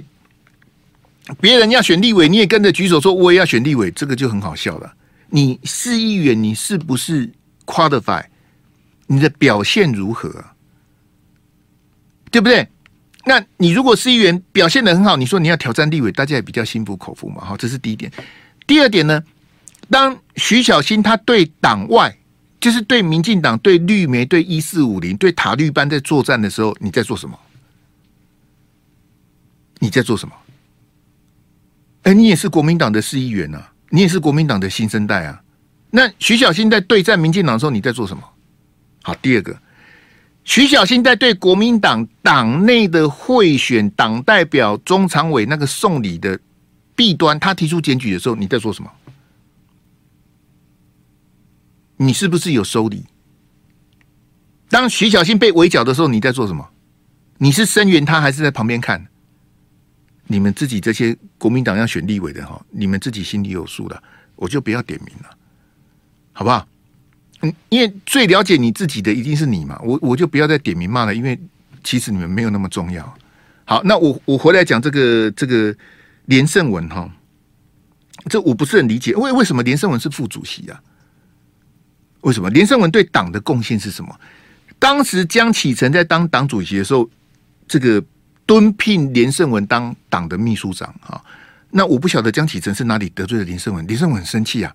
[1.39, 4.93] 别人要选立委，你也跟着举手说我也要选立委，这个就很好笑了。
[5.29, 7.31] 你市议员，你是不是
[7.65, 8.21] qualify？
[9.07, 10.29] 你的表现如何？
[12.31, 12.67] 对不对？
[13.25, 17.45] 那你如果市议员表现得很好，你说你要挑战立委，大家也比较心服口服嘛。
[17.45, 18.11] 好，这是第一点。
[18.67, 19.23] 第二点呢，
[19.89, 22.17] 当徐小新他对党外，
[22.59, 27.39] 就是对民进党、对绿媒、对一四五零、对塔绿班在作战的时候，你在做什么？
[29.79, 30.33] 你在做什么？
[32.03, 35.41] 哎、你也是国民党的市议员、啊，你也是国民党的新生代啊。
[35.91, 38.23] 那徐小新在对战民进党的时候，你在做什么？
[39.03, 39.55] 好，第二个，
[40.43, 46.39] 徐小新在对国民党党内的贿选党代表、中常委那个送礼的
[46.95, 48.89] 弊端，他提出检举的时候，你在做什么？
[51.97, 53.05] 你是不是有收礼？
[54.69, 56.67] 当徐小新被围剿的时候，你在做什么？
[57.37, 59.05] 你是声援他，还是在旁边看？
[60.27, 64.01] 你们自己这些国民党要选立委的哈，你们自己心里有数的，
[64.37, 65.29] 我就不要点名了，
[66.31, 66.65] 好不好？
[67.69, 71.37] 因为最了解你自己的一定是你嘛，我我就不要再点名骂了，因为
[71.83, 73.13] 其实你们没有那么重要。
[73.65, 75.75] 好，那我我回来讲这个这个
[76.25, 77.09] 连胜文哈，
[78.29, 80.81] 这我不是很理解，为为什么连胜文是副主席啊？
[82.21, 84.17] 为什么连胜文对党的贡献是什么？
[84.79, 87.09] 当时江启臣在当党主席的时候，
[87.67, 88.01] 这个
[88.45, 91.21] 敦聘连胜文当党的秘书长啊。
[91.71, 94.73] 那我不晓得江启臣是哪里得罪了连胜文，连胜文很生气啊。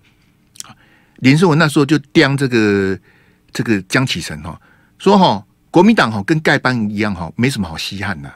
[1.19, 2.99] 连胜文那时候就刁这个
[3.51, 4.59] 这个江启臣哈，
[4.97, 8.31] 说哈国民党哈跟丐帮一样哈，没什么好稀罕的。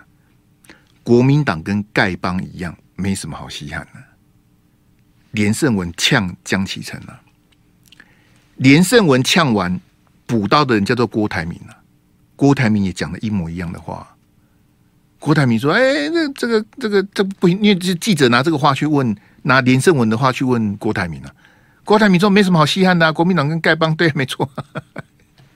[1.01, 3.99] 国民党跟丐帮一样，没什么好稀罕的。
[5.31, 7.19] 连胜文呛江启臣了。
[8.57, 9.79] 连胜文呛完，
[10.25, 11.75] 补刀的人叫做郭台铭啊。
[12.35, 14.15] 郭台铭也讲了一模一样的话。
[15.19, 21.33] 郭台铭说：“哎、欸，那这个这个这不因为记者拿这个话去问，拿连胜文的话去问郭台铭啊。
[21.83, 24.49] 郭台铭说：没什么好稀罕的、啊，国民党跟丐帮对，没错。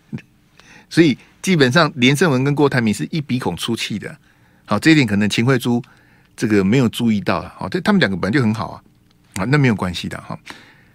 [0.90, 4.16] 所以基本上连胜文跟郭台铭是一鼻孔出气的。
[4.66, 5.82] 好，这一点可能秦慧珠
[6.36, 7.56] 这个没有注意到啊。
[7.58, 8.84] 好，这他们两个本来就很好啊，
[9.36, 10.38] 啊，那没有关系的哈。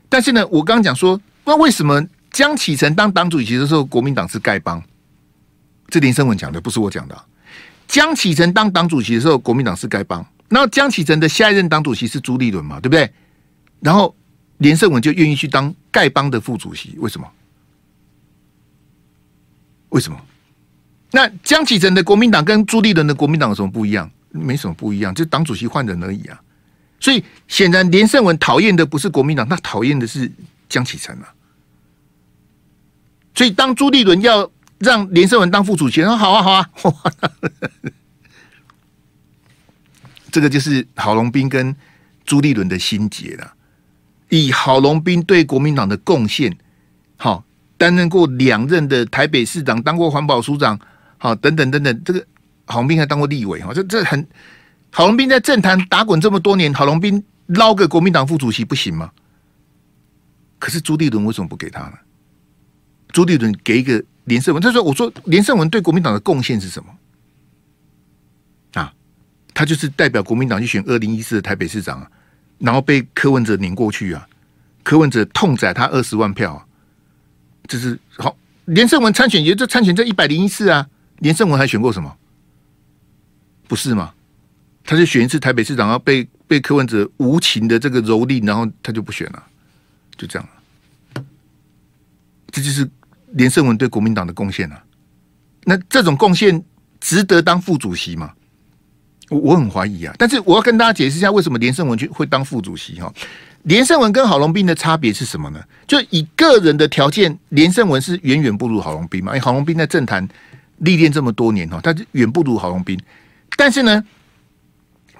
[0.08, 4.80] 但是呢，我刚刚讲说。”那为什么江启臣当党主席的时候，国民党是丐帮？
[5.88, 7.24] 这连胜文讲的，不是我讲的。
[7.88, 10.24] 江启臣当党主席的时候，国民党是丐帮。
[10.48, 13.12] 然后江启臣的下一任党主席是朱立伦嘛，对不对？
[13.80, 14.14] 然后
[14.62, 17.30] 连胜文就愿意去当丐帮的副主席，为什么？
[19.90, 20.18] 为什么？
[21.10, 24.10] 那江启臣的国民党跟朱立伦的国民党有什么不一样？
[24.30, 26.40] 没什么不一样，就党主席换人而已啊。
[26.98, 30.32] 所以显然连胜文讨厌的不是国民党，他讨厌的是。
[30.72, 31.28] 江启臣啊，
[33.34, 37.12] 所以当朱立伦要让连胜文当副主席，说好啊好啊，
[40.32, 41.76] 这个就是郝龙斌跟
[42.24, 43.52] 朱立伦的心结了。
[44.32, 46.56] 以郝龙斌对国民党的贡献，
[47.18, 47.44] 好
[47.76, 50.78] 担任过两任的台北市长，当过环保署长，
[51.18, 52.26] 好等等等等，这个
[52.64, 54.26] 郝龙斌还当过立委哈，这这很
[54.90, 59.12] 郝龙斌在政坛打滚这么多年，郝龙斌捞个国民党副主席不行吗？
[60.58, 61.92] 可是朱立伦为什么不给他呢？
[63.08, 66.90] 朱立伦给一个连胜文，他说：“我说连胜文对国民党的贡献是什么？
[68.80, 68.94] 啊，
[69.52, 72.10] 他就是代表国民党去选二零一四的台北市长啊，
[72.62, 74.26] 然后被柯文哲碾过去啊，
[74.84, 76.64] 柯文哲痛宰他二十万票啊，
[77.66, 78.36] 这是好。
[78.66, 82.16] 连胜文参选也就参选这一百零一次啊，连胜文还选过什么？
[83.66, 84.14] 不是吗？
[84.84, 89.46] 他就选一次台北市长，然后被被柯文哲无情的这个蹂躏，然后他就不选了。”
[90.16, 90.48] 就这样，
[92.52, 92.88] 这就是
[93.32, 94.80] 连胜文对国民党的贡献啊。
[95.64, 96.62] 那这种贡献
[97.00, 98.32] 值得当副主席吗？
[99.32, 100.14] 我我很怀疑啊。
[100.18, 103.12] 但是我要跟大家解释一下，为什么连胜文去会当副主席哈？
[103.62, 105.62] 连胜文跟郝龙斌的差别是什么呢？
[105.86, 109.32] 就以个人的条件，连胜文是远远不如郝龙斌嘛。
[109.32, 110.28] 因为郝龙斌在政坛
[110.78, 112.98] 历练这么多年哈，他是远不如郝龙斌。
[113.56, 114.04] 但是呢，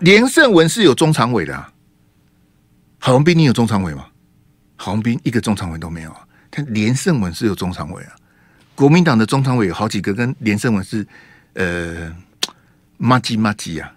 [0.01, 1.73] 连胜文是有中常委的啊。
[2.99, 4.07] 郝龙斌，你有中常委吗？
[4.77, 8.13] 郝龙斌一个中常委都没有啊，他连胜文是有中常委啊。
[8.75, 11.07] 国民党的中常委有好几个，跟连胜文是
[11.55, 12.13] 呃
[12.97, 13.93] 麻吉麻吉啊，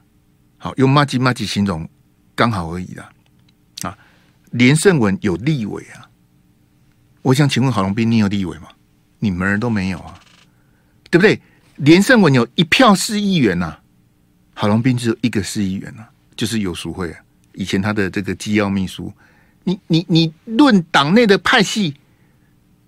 [0.65, 1.87] 好用骂鸡骂鸡形容
[2.33, 3.07] 刚好而已啦。
[3.83, 3.95] 啊，
[4.49, 6.09] 连胜文有立委啊，
[7.21, 8.69] 我想请问郝龙斌，你有立委吗？
[9.19, 10.19] 你门儿都没有啊，
[11.11, 11.39] 对不对？
[11.75, 13.79] 连胜文有一票市议员呐、啊，
[14.55, 17.19] 郝龙斌只有一个市议员呐、啊，就是有淑慧啊，
[17.53, 19.13] 以前他的这个机要秘书。
[19.65, 21.93] 你你你论党内的派系，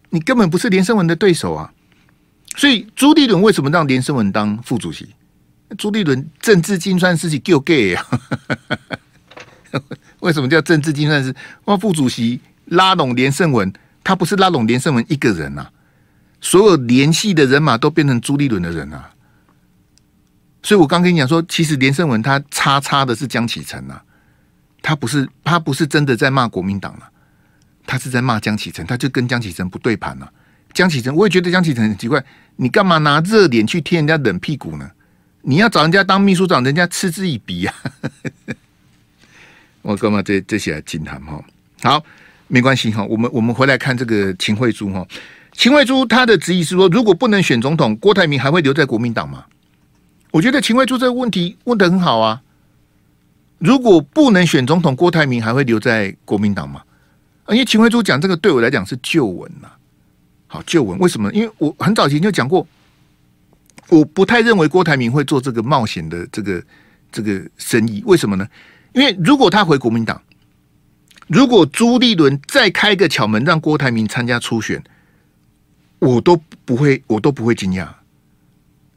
[0.10, 1.72] 你根本不是连胜文的对手啊！
[2.56, 5.10] 所以朱立伦为什么让连胜文当副主席？
[5.78, 8.06] 朱立伦政治精算师是够 gay 啊！
[10.22, 11.36] 为什么叫政治精算师？
[11.66, 13.72] 哇，副主席拉拢连胜文，
[14.04, 15.70] 他不是拉拢连胜文一个人啊，
[16.40, 19.12] 所有联系的人马都变成朱立伦的人啊！
[20.64, 24.02] 所以我刚跟你讲说，其实连胜文他叉叉的是江启臣啊。
[24.82, 27.10] 他不是他不是真的在骂国民党了，
[27.86, 30.32] 他是在骂江启臣，他就跟江启臣不对盘了。
[30.74, 32.24] 江启臣，我也觉得江启臣很奇怪，
[32.56, 34.90] 你干嘛拿热脸去贴人家冷屁股呢？
[35.42, 37.74] 你要找人家当秘书长，人家嗤之以鼻啊！
[39.82, 41.42] 我干嘛这这些来惊叹哈？
[41.84, 42.04] 好，
[42.48, 45.08] 没关系哈，我们我们回来看这个秦慧珠哈。
[45.54, 49.46] 秦慧珠她的质疑是说，如果不能选总统，郭台铭还会留在国民党吗？
[50.32, 52.42] 我觉得秦慧珠这个问题问得很好啊。
[53.60, 56.82] 如果不能选总统，郭台铭还会留在国民党吗？
[57.50, 59.70] 因为秦慧珠讲这个对我来讲是旧闻呐，
[60.48, 61.00] 好旧闻。
[61.00, 61.32] 为什么？
[61.32, 62.68] 因为我很早前就讲过，
[63.90, 66.64] 我不太认为郭台铭会做这个冒险的这个
[67.12, 68.04] 这个生意。
[68.06, 68.48] 为什么呢？
[68.94, 70.22] 因为如果他回国民党，
[71.28, 74.84] 如果朱立伦再开个巧门让郭台铭参加初选，
[76.00, 77.86] 我都不会，我都不会惊讶，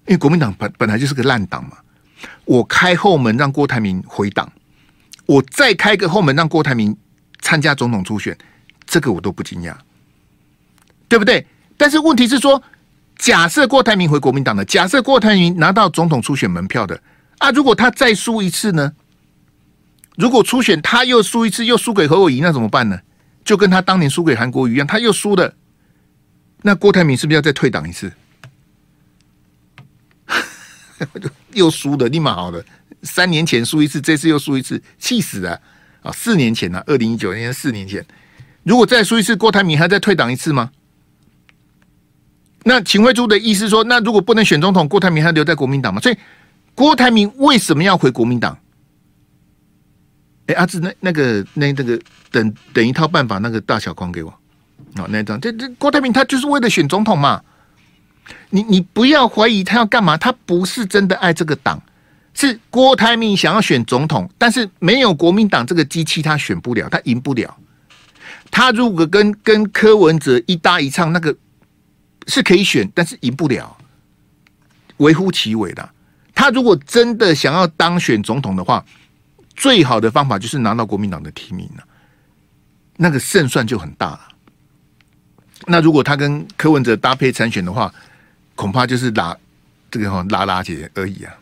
[0.06, 1.76] 因为国民党本本来就是个烂党嘛。
[2.44, 4.50] 我开后门让郭台铭回党，
[5.26, 6.96] 我再开个后门让郭台铭
[7.40, 8.36] 参加总统初选，
[8.86, 9.74] 这个我都不惊讶，
[11.08, 11.46] 对不对？
[11.76, 12.62] 但是问题是说，
[13.20, 16.98] 假设郭台铭回国民党的，假设郭台铭拿到总统初选门票的
[17.36, 18.94] 啊，如果他再输一次呢？
[20.16, 22.98] 如果初选他又输一次，又输给侯友宜，那怎么办呢？
[23.44, 25.54] 就跟他当年输给韩国瑜一样，他又输了。
[26.62, 28.10] 那郭台铭是不是要再退党一次？
[31.52, 32.64] 又输的立马好了。
[33.02, 35.60] 三年前输一次，这次又输一次，气死了
[36.02, 36.10] 啊！
[36.10, 38.04] 四年前呢、啊，二零一九年，四年前，
[38.62, 40.70] 如果再输一次，郭台铭还要再退党一次吗？
[42.64, 46.00] 那秦慧珠的意思说，那如果不能选总统，郭台铭还留在国民党吗？
[46.00, 46.16] 所以，
[46.74, 48.56] 郭台铭为什么要回国民党？
[50.46, 51.98] 哎，阿志，那那个那那个
[52.30, 54.30] 等等一套办法，那个大小框给我。
[54.96, 57.40] 哦，那张这这郭台铭他就是为了选总统嘛？
[58.50, 60.16] 你你不要怀疑他要干嘛？
[60.16, 61.80] 他不是真的爱这个党，
[62.34, 67.56] 是郭台铭想要选总统，但是没有国民党这个机器，他选不了，他赢不了。
[68.50, 71.34] 他如果跟跟柯文哲一搭一唱，那个
[72.30, 73.76] 是可以选，但是赢不了，
[74.98, 75.90] 微乎其微的。
[76.34, 78.82] 他如果真的想要当选总统的话，
[79.54, 81.84] 最好的方法就是拿到国民党的提名了，
[82.96, 84.20] 那个胜算就很大了。
[85.66, 87.92] 那如果他跟柯文哲搭配参选的话，
[88.54, 89.36] 恐怕就是拉
[89.90, 91.34] 这个哈拉拉姐而已啊。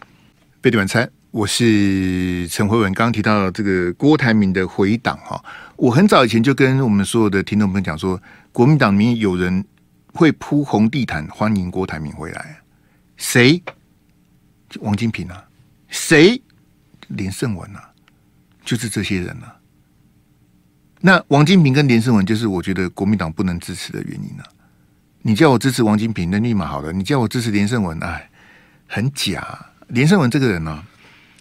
[0.61, 2.93] 贝蒂晚餐，我是陈慧文。
[2.93, 5.41] 刚刚提到这个郭台铭的回党哈，
[5.77, 8.21] 我很早以前就跟我们所有的听众朋友讲说，
[8.51, 9.65] 国民党里面有人
[10.13, 12.59] 会铺红地毯欢迎郭台铭回来，
[13.17, 13.63] 谁？
[14.81, 15.45] 王金平啊，
[15.89, 16.41] 谁？
[17.09, 17.91] 连胜文啊，
[18.65, 19.57] 就是这些人啊。
[21.01, 24.45] 那王金平跟连胜文就是我觉得国民党不能支持的原因、啊。
[25.23, 28.29] 你叫我支持王金平，那立马好了；你叫我支持连胜文，哎，
[28.87, 29.67] 很假。
[29.89, 30.85] 连胜文这个人呢、啊，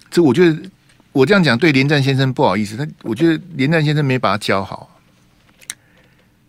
[0.10, 0.70] 这我觉得
[1.12, 2.78] 我这样讲对连战先生不好意思。
[2.78, 4.97] 他我觉得连战先生没把他教好。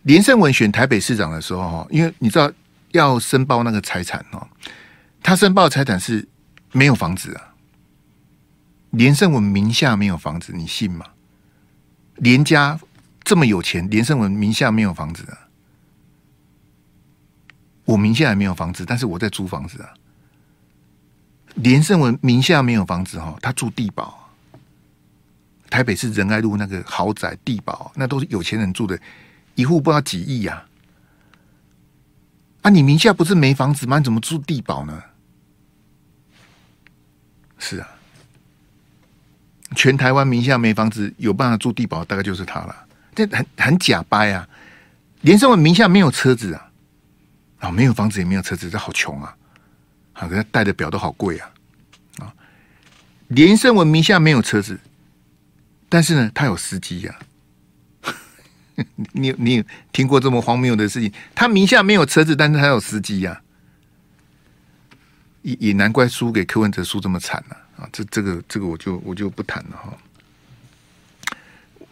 [0.03, 2.51] 连胜文选台北市长的时候哈，因为你知道
[2.91, 4.47] 要申报那个财产哦，
[5.21, 6.27] 他申报财产是
[6.71, 7.53] 没有房子啊。
[8.91, 11.05] 连胜文名下没有房子，你信吗？
[12.15, 12.79] 连家。
[13.21, 15.37] 这么有钱，连胜文名下没有房子啊！
[17.85, 19.93] 我名下也没有房子，但是我在租房子啊。
[21.55, 24.31] 连胜文名下没有房子哈，他住地堡，
[25.69, 28.99] 台北市仁爱路那个豪宅地堡，那都是有钱人住的，
[29.55, 30.65] 一户不知道几亿呀！
[32.61, 33.97] 啊，你名下不是没房子吗？
[33.99, 35.03] 你怎么住地堡呢？
[37.57, 37.87] 是啊，
[39.75, 42.87] 全台湾名下没房子有办法住地堡，大概就是他了。
[43.15, 44.47] 这很很假掰啊！
[45.21, 46.71] 连胜文名下没有车子啊，
[47.59, 49.35] 啊，没有房子也没有车子，这好穷啊！
[50.13, 51.51] 啊，他戴的表都好贵啊！
[52.19, 52.33] 啊，
[53.27, 54.79] 连胜文名下没有车子，
[55.87, 57.27] 但是呢，他有司机呀、啊。
[59.13, 61.11] 你你有听过这么荒谬的事情？
[61.35, 63.41] 他名下没有车子，但是他有司机呀、
[65.41, 69.97] 也也难怪输给柯文哲输这么惨了啊，这这个这个我就我就不谈了哈。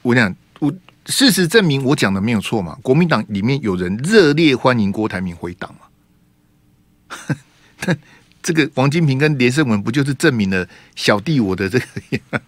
[0.01, 0.73] 我讲我。
[1.09, 2.77] 事实证明，我讲的没有错嘛？
[2.81, 7.15] 国民党里面有人热烈欢迎郭台铭回党嘛？
[7.79, 7.97] 但
[8.43, 12.41] 这个王金平跟连胜文不就是证明了小弟我的这个？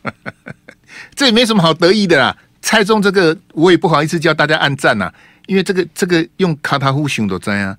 [1.16, 2.36] 这也没什么好得意的啦。
[2.62, 5.14] 猜中这个，我也不好意思叫大家按赞呐，
[5.48, 7.78] 因为这个这个用卡塔夫熊都在啊。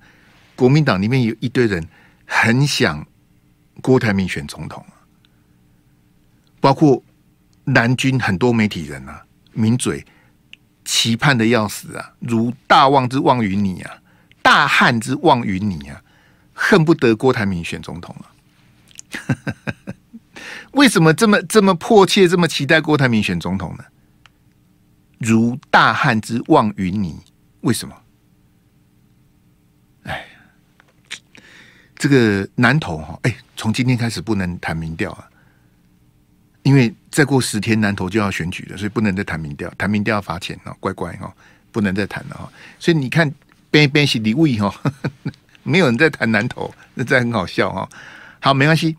[0.55, 1.87] 国民党里面有一堆人
[2.25, 3.05] 很想
[3.81, 4.85] 郭台铭选总统，
[6.59, 7.03] 包括
[7.63, 10.05] 南军很多媒体人啊，名嘴。
[10.83, 12.11] 期盼的要死啊！
[12.19, 13.93] 如大望之望于你啊，
[14.41, 16.01] 大汉之望于你啊，
[16.53, 18.25] 恨不得郭台铭选总统啊！
[20.73, 23.83] 为什么这么这么迫切，这么期待郭台铭选总统呢？
[25.21, 27.19] 如大汉之望于你，
[27.61, 27.95] 为什么？
[30.03, 30.25] 哎，
[31.95, 35.27] 这个南投哈，哎，从今天开始不能谈民调啊。
[36.63, 41.33] 因为再过十天南投就要选举了，所以不能再谈民调，谈民调要罚钱哦，乖乖哈，
[41.71, 42.51] 不能再谈了哈。
[42.77, 43.31] 所以你看，
[43.71, 44.91] 边边是礼物哈，
[45.63, 47.89] 没有人在谈南投，那这很好笑哈。
[48.39, 48.95] 好，没关系。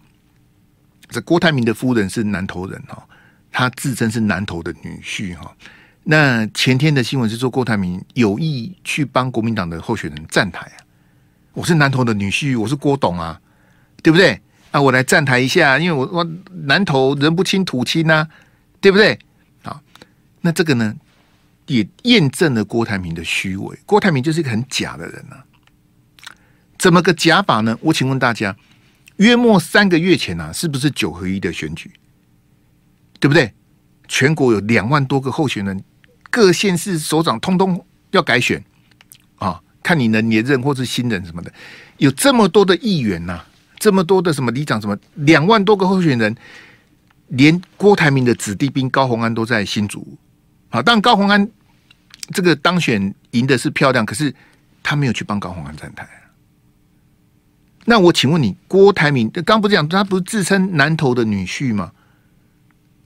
[1.08, 3.06] 这郭台铭的夫人是南投人哈，
[3.50, 5.56] 他自称是南投的女婿哈。
[6.04, 10.76] 那前天的新闻是说郭台铭有意去帮国民党的候选人站台啊，
[11.52, 13.40] 我是南投的女婿，我是郭董啊，
[14.02, 14.40] 对不对？
[14.72, 16.28] 啊，我来站台一下，因为我我
[16.64, 18.26] 南投人不亲土亲呐、
[18.80, 19.16] 对不对？
[19.62, 19.80] 好，
[20.40, 20.96] 那这个呢，
[21.66, 23.78] 也验证了郭台铭的虚伪。
[23.86, 25.44] 郭台铭就是一个很假的人啊。
[26.78, 27.78] 怎么个假法呢？
[27.80, 28.56] 我请问大家，
[29.18, 31.92] 约莫三个月前啊，是不是九合一的选举？
[33.20, 33.52] 对不对？
[34.08, 35.84] 全国有两万多个候选人，
[36.32, 38.64] 各县市首长通通要改选
[39.36, 41.52] 啊，看你能连任或是新人什么的，
[41.98, 43.44] 有这么多的议员呐、
[43.78, 46.34] 这么多的什么里长什么两万多个候选人，
[47.28, 50.16] 连郭台铭的子弟兵高虹安都在新竹。
[50.70, 51.46] 好，但高虹安
[52.32, 54.34] 这个当选赢的是漂亮，可是
[54.82, 56.08] 他没有去帮高虹安站台。
[57.84, 61.92] 那我请问你，郭台铭刚不是讲他不是自称南投的女婿吗？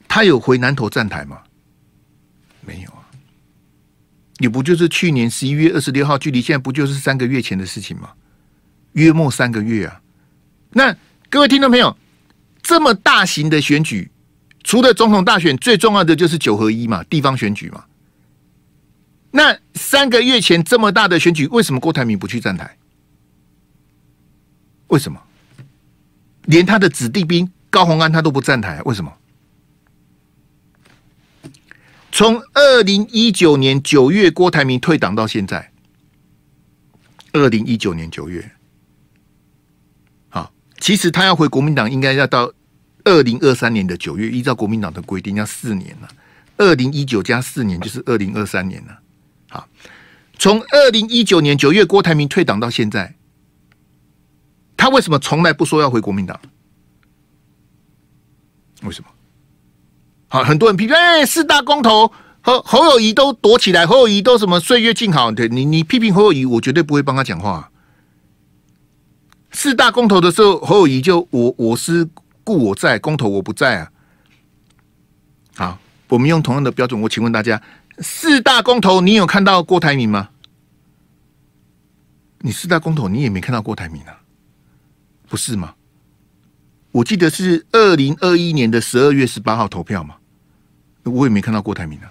[0.07, 1.41] 他有回南投站台吗？
[2.61, 2.91] 没有
[4.39, 4.49] 你。
[4.49, 8.11] 不就是去年十一月二十六号，距离现在不就是三个月前的事情吗？
[8.93, 10.01] 约莫三个月啊。
[10.71, 10.97] 那
[11.29, 11.97] 各位听众朋友，
[12.63, 14.11] 这么大型的选举，
[14.65, 17.85] 除了总统大选，最重要的就是九合一嘛，地方选举嘛。
[19.31, 22.77] 那三个月前这么大的选举，为什么郭台铭不去站台？
[24.89, 25.21] 为什么？
[26.45, 29.13] 连他的子弟兵高虹安他都不站台，为什么？
[32.17, 35.71] 从二零一九年九月郭台铭退党到现在，
[37.35, 38.53] 二零一九年九月。
[40.31, 40.51] 好
[40.81, 42.51] 其实他要回国民党，应该要到
[43.05, 46.09] 二零二三年的九月，依照国民党的规定要四年了。
[46.57, 48.99] 二零一九加四年就是二零二三年了。
[49.51, 49.69] 好，
[50.39, 53.15] 从二零一九年九月郭台铭退党到现在，
[54.75, 56.41] 他为什么从来不说要回国民党？
[58.85, 59.11] 为什么？
[60.45, 65.31] 很多人批评，哎，四大公投和侯友谊都躲起来，侯友谊都什么岁月静好？
[65.31, 67.71] 对你，你批评侯友谊，我绝对不会帮他讲话。
[69.53, 72.09] 四大公投的时候，侯友谊就我我是
[72.45, 73.91] 故我在，公投我不在啊。
[75.57, 75.79] 好，
[76.09, 77.63] 我们用同样的标准，我请问大家，
[77.99, 80.29] 四大公投你有看到郭台铭吗？
[82.41, 84.21] 你四大公投你也没看到郭台铭啊，
[85.29, 85.75] 不是吗？
[86.93, 90.17] 我记得是二零二一年的十二月十八号投票嘛，
[91.11, 92.11] 我也没看到郭台铭啊。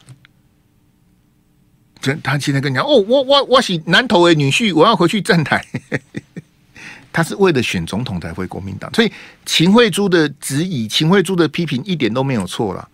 [2.01, 5.65] 这他现在跟你讲，哦，我我我是南投的女婿，我要回去站台。
[7.11, 9.11] 他是为了选总统才回国民党，所以
[9.45, 12.89] 秦慧珠的质疑、秦慧珠的批评一点都没有错了。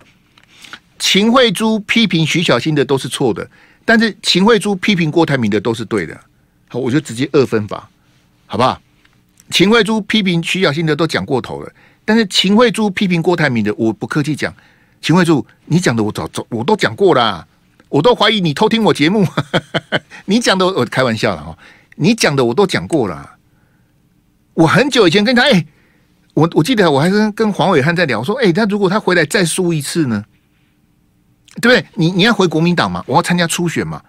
[0.99, 3.49] 秦慧珠批评徐小新的都是错的，
[3.83, 6.17] 但是秦慧珠批评郭台铭的都是对的。
[6.67, 7.89] 好，我就直接二分法，
[8.45, 8.79] 好不好？
[9.49, 11.73] 秦慧珠批评徐小新的都讲过头了，
[12.05, 14.55] 但是秦慧珠批评郭台铭的，我不客气讲，
[15.01, 17.47] 秦慧柱，你讲的我早早我都讲过了，
[17.89, 19.25] 我都怀疑你偷听我节目，
[20.25, 21.57] 你讲的我开玩笑了哈，
[21.95, 23.37] 你讲的我都讲过了。
[24.53, 25.65] 我很久以前跟他，哎、
[26.35, 30.23] 我我记得我还是跟黄伟汉在聊，说，哎、他如果他回来再输一次呢，
[31.61, 31.85] 对不对？
[31.95, 34.01] 你你要回国民党嘛，我要参加初选嘛，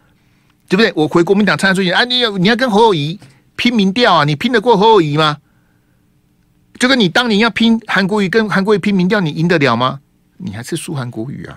[0.69, 0.93] 对不对？
[0.95, 3.19] 我回国民党参加初选，啊，你要你要跟侯友谊
[3.57, 5.39] 拼民调啊，你拼得过侯友谊吗？
[6.79, 10.01] 就跟你当年要拼韩国瑜跟韩国瑜拼民调，你赢得了吗？
[10.45, 11.57] 你还是输韩国瑜啊？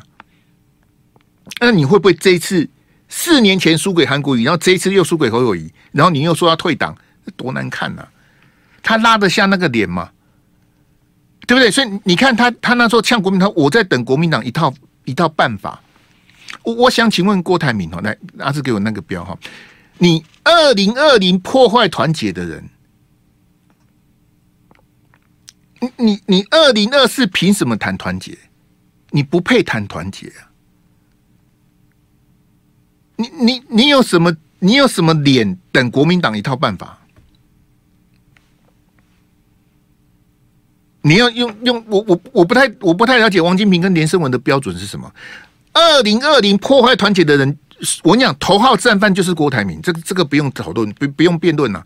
[1.59, 2.67] 那你会不会这一次
[3.09, 6.95] 四年前输给韩国瑜，然后这一次又输给侯友谊，然后你又说要退党，
[7.35, 8.07] 多难看呐、
[8.83, 10.11] 他拉得下那个脸吗？
[11.47, 11.69] 对不对？
[11.69, 14.73] 所以你看他，他那时候呛国民党，我在等国民党一套
[15.05, 15.81] 一套办法。
[16.63, 19.37] 我我想请问郭台铭哦，来，阿志给我那个标哈，
[19.97, 22.69] 你二零二零破坏团结的人，
[25.79, 28.35] 你你你二零二四凭什么谈团结？
[29.11, 30.51] 你不配谈团结啊！
[33.17, 34.35] 你你你有什么？
[34.59, 36.97] 你有什么脸等国民党一套办法？
[41.01, 45.13] 你要用用我我我不太我不太了解王金平跟连胜文的标准是什么？
[45.71, 47.57] 二零二零破坏团结的人，
[48.03, 51.85] 我跟你讲头号战犯就是郭台铭，这个这个不用讨论，不不用辩论了。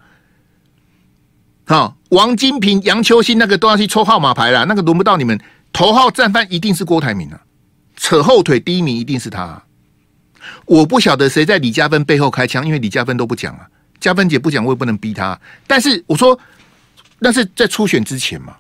[1.66, 5.40] 好，王金平、杨秋兴那个都要去抽号码牌了，那个轮不到你们。
[5.72, 7.42] 头号战犯一定是郭台铭啊，
[7.96, 9.66] 扯后腿第一名一定是他啊。
[10.66, 13.68] 我不晓得谁在李嘉芬背后开枪，因为李嘉芬都不讲啊，
[14.00, 15.40] 嘉芬姐不讲，我也不能逼他。
[15.68, 16.40] 但是我说，
[17.20, 18.56] 那是在初选之前嘛。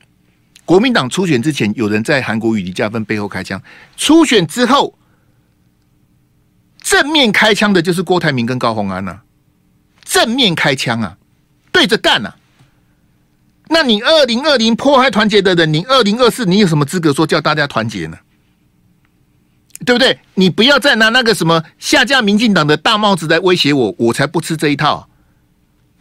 [0.65, 3.59] 国民党初选之前，有人在韩国瑜、李嘉芬背后开枪；
[3.97, 4.93] 初选之后，
[6.81, 9.23] 正面开枪的就是郭台铭跟高虹安啊，
[10.03, 11.17] 正面开枪啊，
[11.71, 12.35] 对着干啊！
[13.69, 18.17] 那你二零二零破坏团结的人，你二零二四你有什么资格说叫大家团结呢？
[19.85, 20.19] 对不对？
[20.33, 25.07] 你不要再拿那个什么下架民进党的大帽子来威胁我，我才不吃这一套。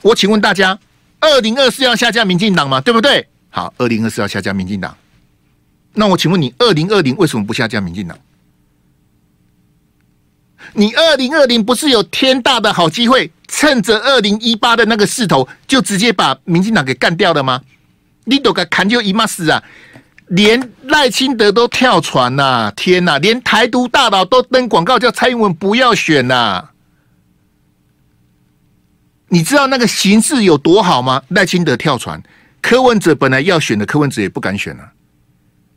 [0.02, 0.78] 我请问大家，
[1.20, 2.80] 二零二四要下架民进党吗？
[2.80, 3.28] 对不对？
[3.50, 4.96] 好，二零二四要下架民进党。
[5.94, 8.18] 那我请问你，二零二零为什么不下架民进党？
[10.72, 17.60] 你二零二零不是有天大的好机会，趁着二零一八的那个势头，就直接把民进党给干掉了吗？
[18.24, 19.62] 你都给砍就一骂死啊！
[20.26, 22.72] 连赖清德都跳船呐、啊！
[22.76, 26.70] 天呐，连台独大佬都登广告叫蔡英文不要选呐、啊！
[29.30, 31.22] 你知道那个形势有多好吗？
[31.28, 32.22] 赖清德跳船，
[32.60, 34.92] 柯文哲本来要选的，柯文哲也不敢选了、啊。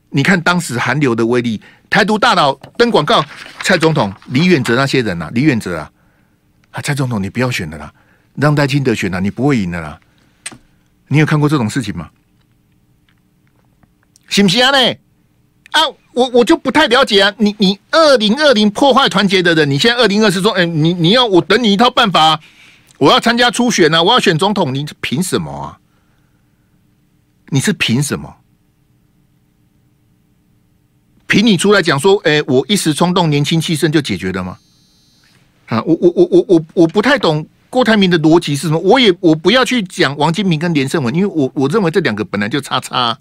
[0.10, 3.24] 你看当时韩流的威力，台独大佬登广告，
[3.62, 5.90] 蔡总统、李远哲那些人、啊，李远哲啊，
[6.72, 7.94] 啊，蔡总统你不要选了啦，
[8.36, 10.00] 让赖清德选了、你不会赢的啦。
[11.08, 12.10] 你有看过这种事情吗？
[14.30, 14.72] 行不行啊？
[14.72, 14.96] 呢
[15.72, 15.82] 啊，
[16.14, 17.34] 我我就不太了解啊。
[17.38, 22.40] 你你二零二零破坏团结的人，你现在二零二四说，哎，你你要我等你一套办法，
[22.98, 25.80] 我要参加初选啊，我要选总统，你凭什么啊？
[27.48, 28.38] 你是凭什么？
[31.28, 34.58] 凭你出来讲说，哎，我一时冲动、年轻气盛就解决了吗？
[35.72, 38.78] 啊，我我我我我我不太懂郭台铭的逻辑是什么。
[38.80, 43.18] 我也我不要去讲王金平跟连胜文，因为我我认为这两个本来就差差。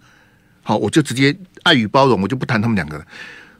[0.64, 3.04] 好，我就直接爱与包容，我就不谈他们两个了。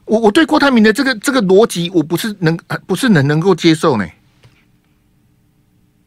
[0.03, 4.05] 我我对郭台铭的这个这个逻辑，我不是能不是能能够接受呢？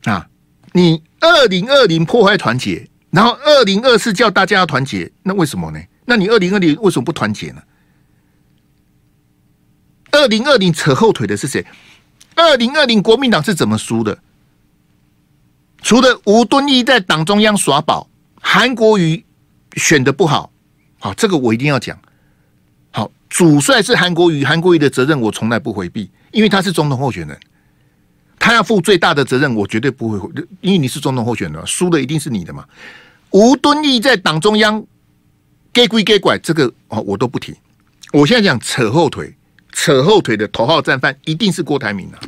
[0.03, 0.29] 啊，
[0.73, 5.81] 你二零二零破坏团结，然后二零二四叫大家要团结，那为什么呢？
[6.05, 7.63] 那你二零二零为什么不团结呢？
[10.11, 11.65] 二零二零扯后腿的是谁？
[12.35, 14.19] 二零二零国民党是怎么输的？
[15.83, 18.09] 除了吴敦义在党中央耍宝，
[18.41, 19.23] 韩国瑜
[19.75, 20.51] 选的不好。
[20.99, 21.99] 好，这个我一定要讲。
[22.91, 27.39] 好，主帅是韩国瑜，韩国瑜的责任我从来不回避，因为他是总统候选人，
[28.39, 30.19] 他要负最大的责任，我绝对不会，
[30.63, 32.65] 因为你是总统候选人，输的一定是你的嘛。
[33.31, 34.83] 吴敦义在党中央
[35.73, 37.55] 给归给拐，这个哦我都不提。
[38.13, 39.37] 我现在讲扯后腿，
[39.75, 42.19] 扯后腿的头号战犯一定是郭台铭啊。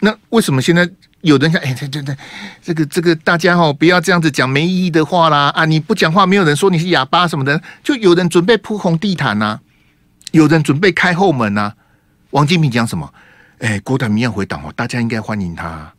[0.00, 0.90] 那为什么现在？
[1.24, 2.16] 有人想，哎，这这这，
[2.60, 5.64] 这个这个，大家哈不要这样子讲没意义的话啦啊！
[5.64, 7.58] 你不讲话，没有人说你是哑巴什么的。
[7.82, 9.58] 就有人准备铺红地毯呐，
[10.32, 11.72] 有人准备开后门呐。
[12.32, 13.10] 王金平讲什么？
[13.60, 15.94] 哎，郭台铭要回党哦，大家应该欢迎他。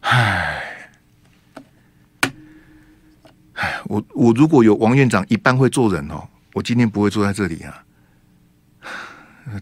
[0.00, 0.62] 唉，
[3.54, 7.84] 唉，我我如果有王院长一般会做人哦，我今天不会坐在这里啊。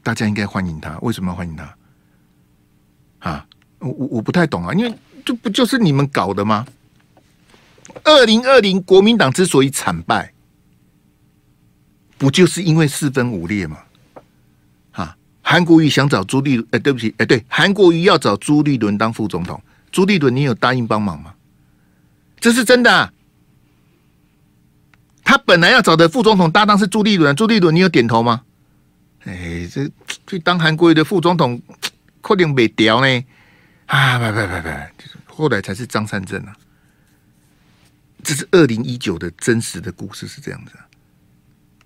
[0.03, 1.77] 大家应该欢迎他，为什么要欢迎他？
[3.21, 3.47] 啊？
[3.79, 6.67] 我我我不太懂啊，因为这不就是你们搞的吗？
[8.05, 10.33] 二零二零国民党之所以惨败，
[12.19, 13.79] 不就是因为四分五裂吗？
[14.91, 19.61] 哈，韩国瑜想找朱立伦，哎，对不起，哎，对，韩国瑜要找朱立伦当副总统，
[19.91, 21.35] 朱立伦你有答应帮忙吗？
[22.39, 23.13] 这是真的。
[25.31, 28.43] 他本来要找的副总统搭档是朱立伦，朱立伦你有点头吗？
[29.21, 29.89] 哎，这
[30.27, 31.63] 去当韩国瑜的副总统，
[32.21, 33.25] 可能没屌呢。
[33.87, 36.57] 啊，不不不不，后来才是张善政啊！
[38.25, 40.73] 这是二零一九的真实的故事是这样子，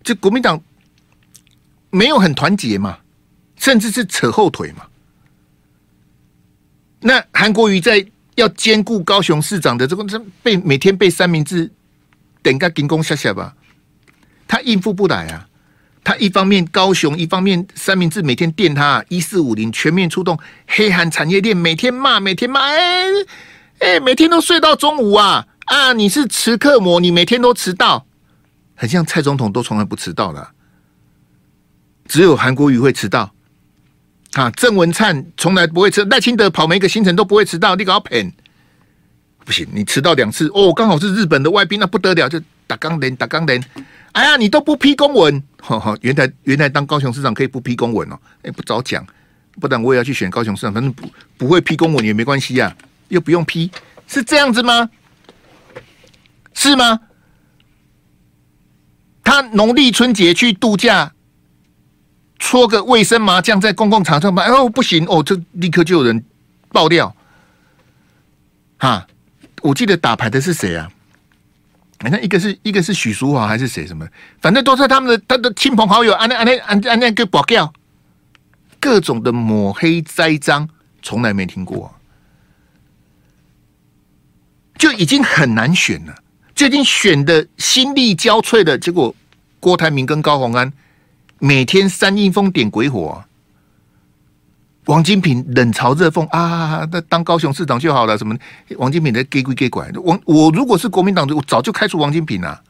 [0.03, 0.59] 就国民党
[1.91, 2.99] 没有很团结嘛，
[3.57, 4.87] 甚至是扯后腿嘛。
[7.01, 11.71] 那韩国瑜在要兼顾高雄市长的这个，这被每天被三明治
[12.45, 13.57] 等个进攻下下吧，
[14.47, 15.49] 他应付不来啊。
[16.05, 23.05] 他一方面高雄，一方面三明治每天电他一四五零全面出动黑韩产业链，每天骂，每天骂，哎
[23.79, 25.95] 哎，每天都睡到中午啊啊！
[25.95, 28.05] 你是迟刻魔，你每天都迟到，
[28.75, 30.51] 很像蔡总统都从来不迟到的，
[32.07, 33.33] 只有韩国瑜会迟到
[34.35, 34.51] 啊。
[34.51, 38.31] 郑文灿从来不会迟，赖清德跑每一个行程都不会迟到，你搞骗
[39.45, 43.63] 不行，你迟到两次哦，刚好是日本的外宾，那不得了，就打钢连打钢连。
[44.13, 49.07] 哎呀，你都不批公文， 哈哈，原来原来当高雄市长可以不批公文哦，哎，不早讲，
[49.61, 52.75] 不然我也要去选高雄市长，反正不不会批公文也没关系呀，
[53.09, 53.71] 又不用批，
[54.07, 54.89] 是这样子吗？
[56.55, 57.01] 是吗？
[59.25, 61.13] 他农历春节去度假，
[62.39, 66.25] 搓个卫生麻将在公共场上吧，哦不行哦，这立刻就有人
[66.69, 67.15] 爆料，
[68.79, 69.07] 哈，
[69.65, 70.91] 我记得打牌的是谁啊？
[72.01, 74.07] 反正一个是一个是许淑华还是谁什么，
[74.39, 77.73] 反正都是他们的他的亲朋好友，按那按那按按那个保镖，
[78.79, 80.69] 各种的抹黑栽赃，
[81.01, 81.95] 从来没听过，
[84.77, 86.15] 就已经很难选了，
[86.55, 89.15] 最近选的心力交瘁的结果，
[89.59, 90.71] 郭台铭跟高虹安
[91.39, 93.25] 每天三阴风点鬼火，
[94.87, 98.19] 王金平冷嘲热讽啊，那当高雄市长就好了。
[98.19, 98.37] 什么
[98.77, 99.91] 王金平的给鬼给管？
[99.95, 102.63] 我我如果是国民党，我早就开除王金平了。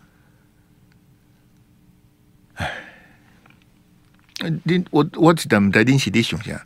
[4.40, 6.56] 哎，你我我等在林起的想想，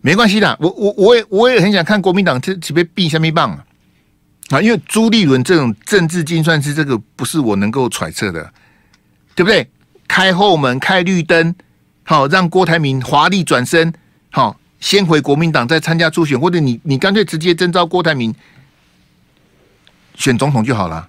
[0.00, 0.56] 没关系的。
[0.60, 3.64] 我我我也我也很想看国民党这这边避下面棒啊，
[4.48, 4.60] 啊！
[4.62, 8.50] 因为朱立伦这种政治精算师，这个不是我能够揣测的，
[9.34, 9.68] 对不对？
[10.08, 11.54] 开后门，开绿灯，
[12.02, 13.92] 好让郭台铭华丽转身，
[14.30, 14.56] 好。
[14.80, 18.34] 先回国民党，再参加初选，或者你你干脆直接征召郭台铭
[20.14, 21.08] 选总统就好了。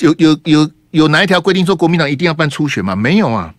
[0.00, 2.94] 有有有有哪一条规定说国民党一定要办初选吗？
[2.94, 3.54] 没有啊。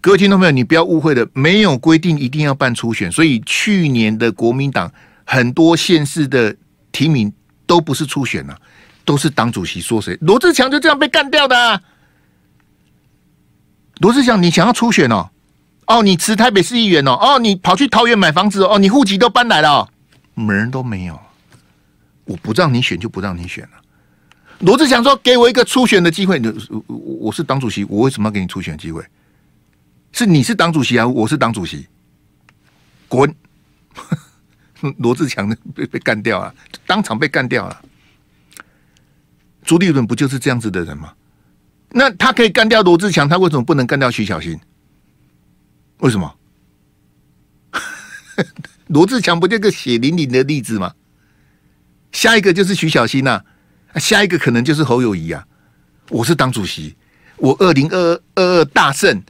[0.00, 3.10] 各位听众朋友，你不要误会了，没有规定一定要办初选。
[3.10, 4.90] 所以去年的国民党
[5.24, 6.54] 很多县市的
[6.92, 7.32] 提名
[7.66, 8.56] 都不是初选啊，
[9.04, 10.16] 都是党主席说谁。
[10.20, 11.82] 罗志强就这样被干掉的。
[13.98, 15.28] 罗志强，你想要初选哦？
[15.86, 19.88] 哦，你辞台北市议员哦，哦，你跑去桃园买房子哦，你户籍都搬来了，哦，
[20.34, 21.18] 门人都没有，
[22.24, 23.70] 我不让你选就不让你选了。
[24.60, 26.40] 罗志祥说：“给我一个初选的机会。”
[26.88, 29.04] 我是党主席，我为什么要给你初选机会？
[30.12, 31.86] 是你是党主席啊，我是党主席，
[33.06, 33.34] 滚！
[34.98, 36.54] 罗志强被被干掉了，
[36.86, 37.82] 当场被干掉了。
[39.62, 41.12] 朱立伦不就是这样子的人吗？
[41.90, 44.58] 那他可以干掉罗志强，他为什么不能干掉徐小新？
[45.98, 46.34] 为什么？
[48.88, 50.92] 罗志强不就个血淋淋的例子吗？
[52.12, 53.42] 下一个就是徐小新呐、
[53.96, 55.44] 下一个可能就是侯友宜啊。
[56.10, 56.94] 我是党主席，
[57.36, 59.22] 我二零二二二大胜，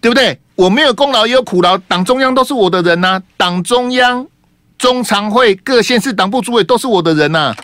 [0.00, 0.40] 对不对？
[0.54, 4.26] 我没有功劳也有苦劳，党中央都是我的人呐、啊，党中央、
[4.78, 7.56] 中常会、各县市党部主委都是我的人呐、啊，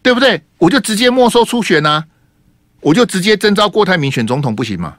[0.00, 0.42] 对不对？
[0.56, 2.04] 我就直接没收初选呐、啊，
[2.80, 4.96] 我就直接征召郭台铭选总统，不行吗？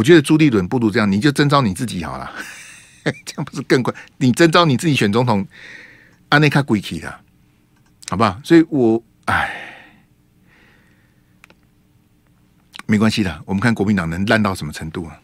[0.00, 2.32] 我觉得朱立伦不如这样，你就征召你自己好了，
[3.04, 3.94] 这样不是更快？
[4.16, 5.46] 你征召你自己选总统，
[6.30, 7.20] 安内卡鬼气的，
[8.08, 8.40] 好不好？
[8.42, 9.54] 所以我哎，
[12.86, 15.20] 没关系的，我们看国民党能烂到什么程度啊？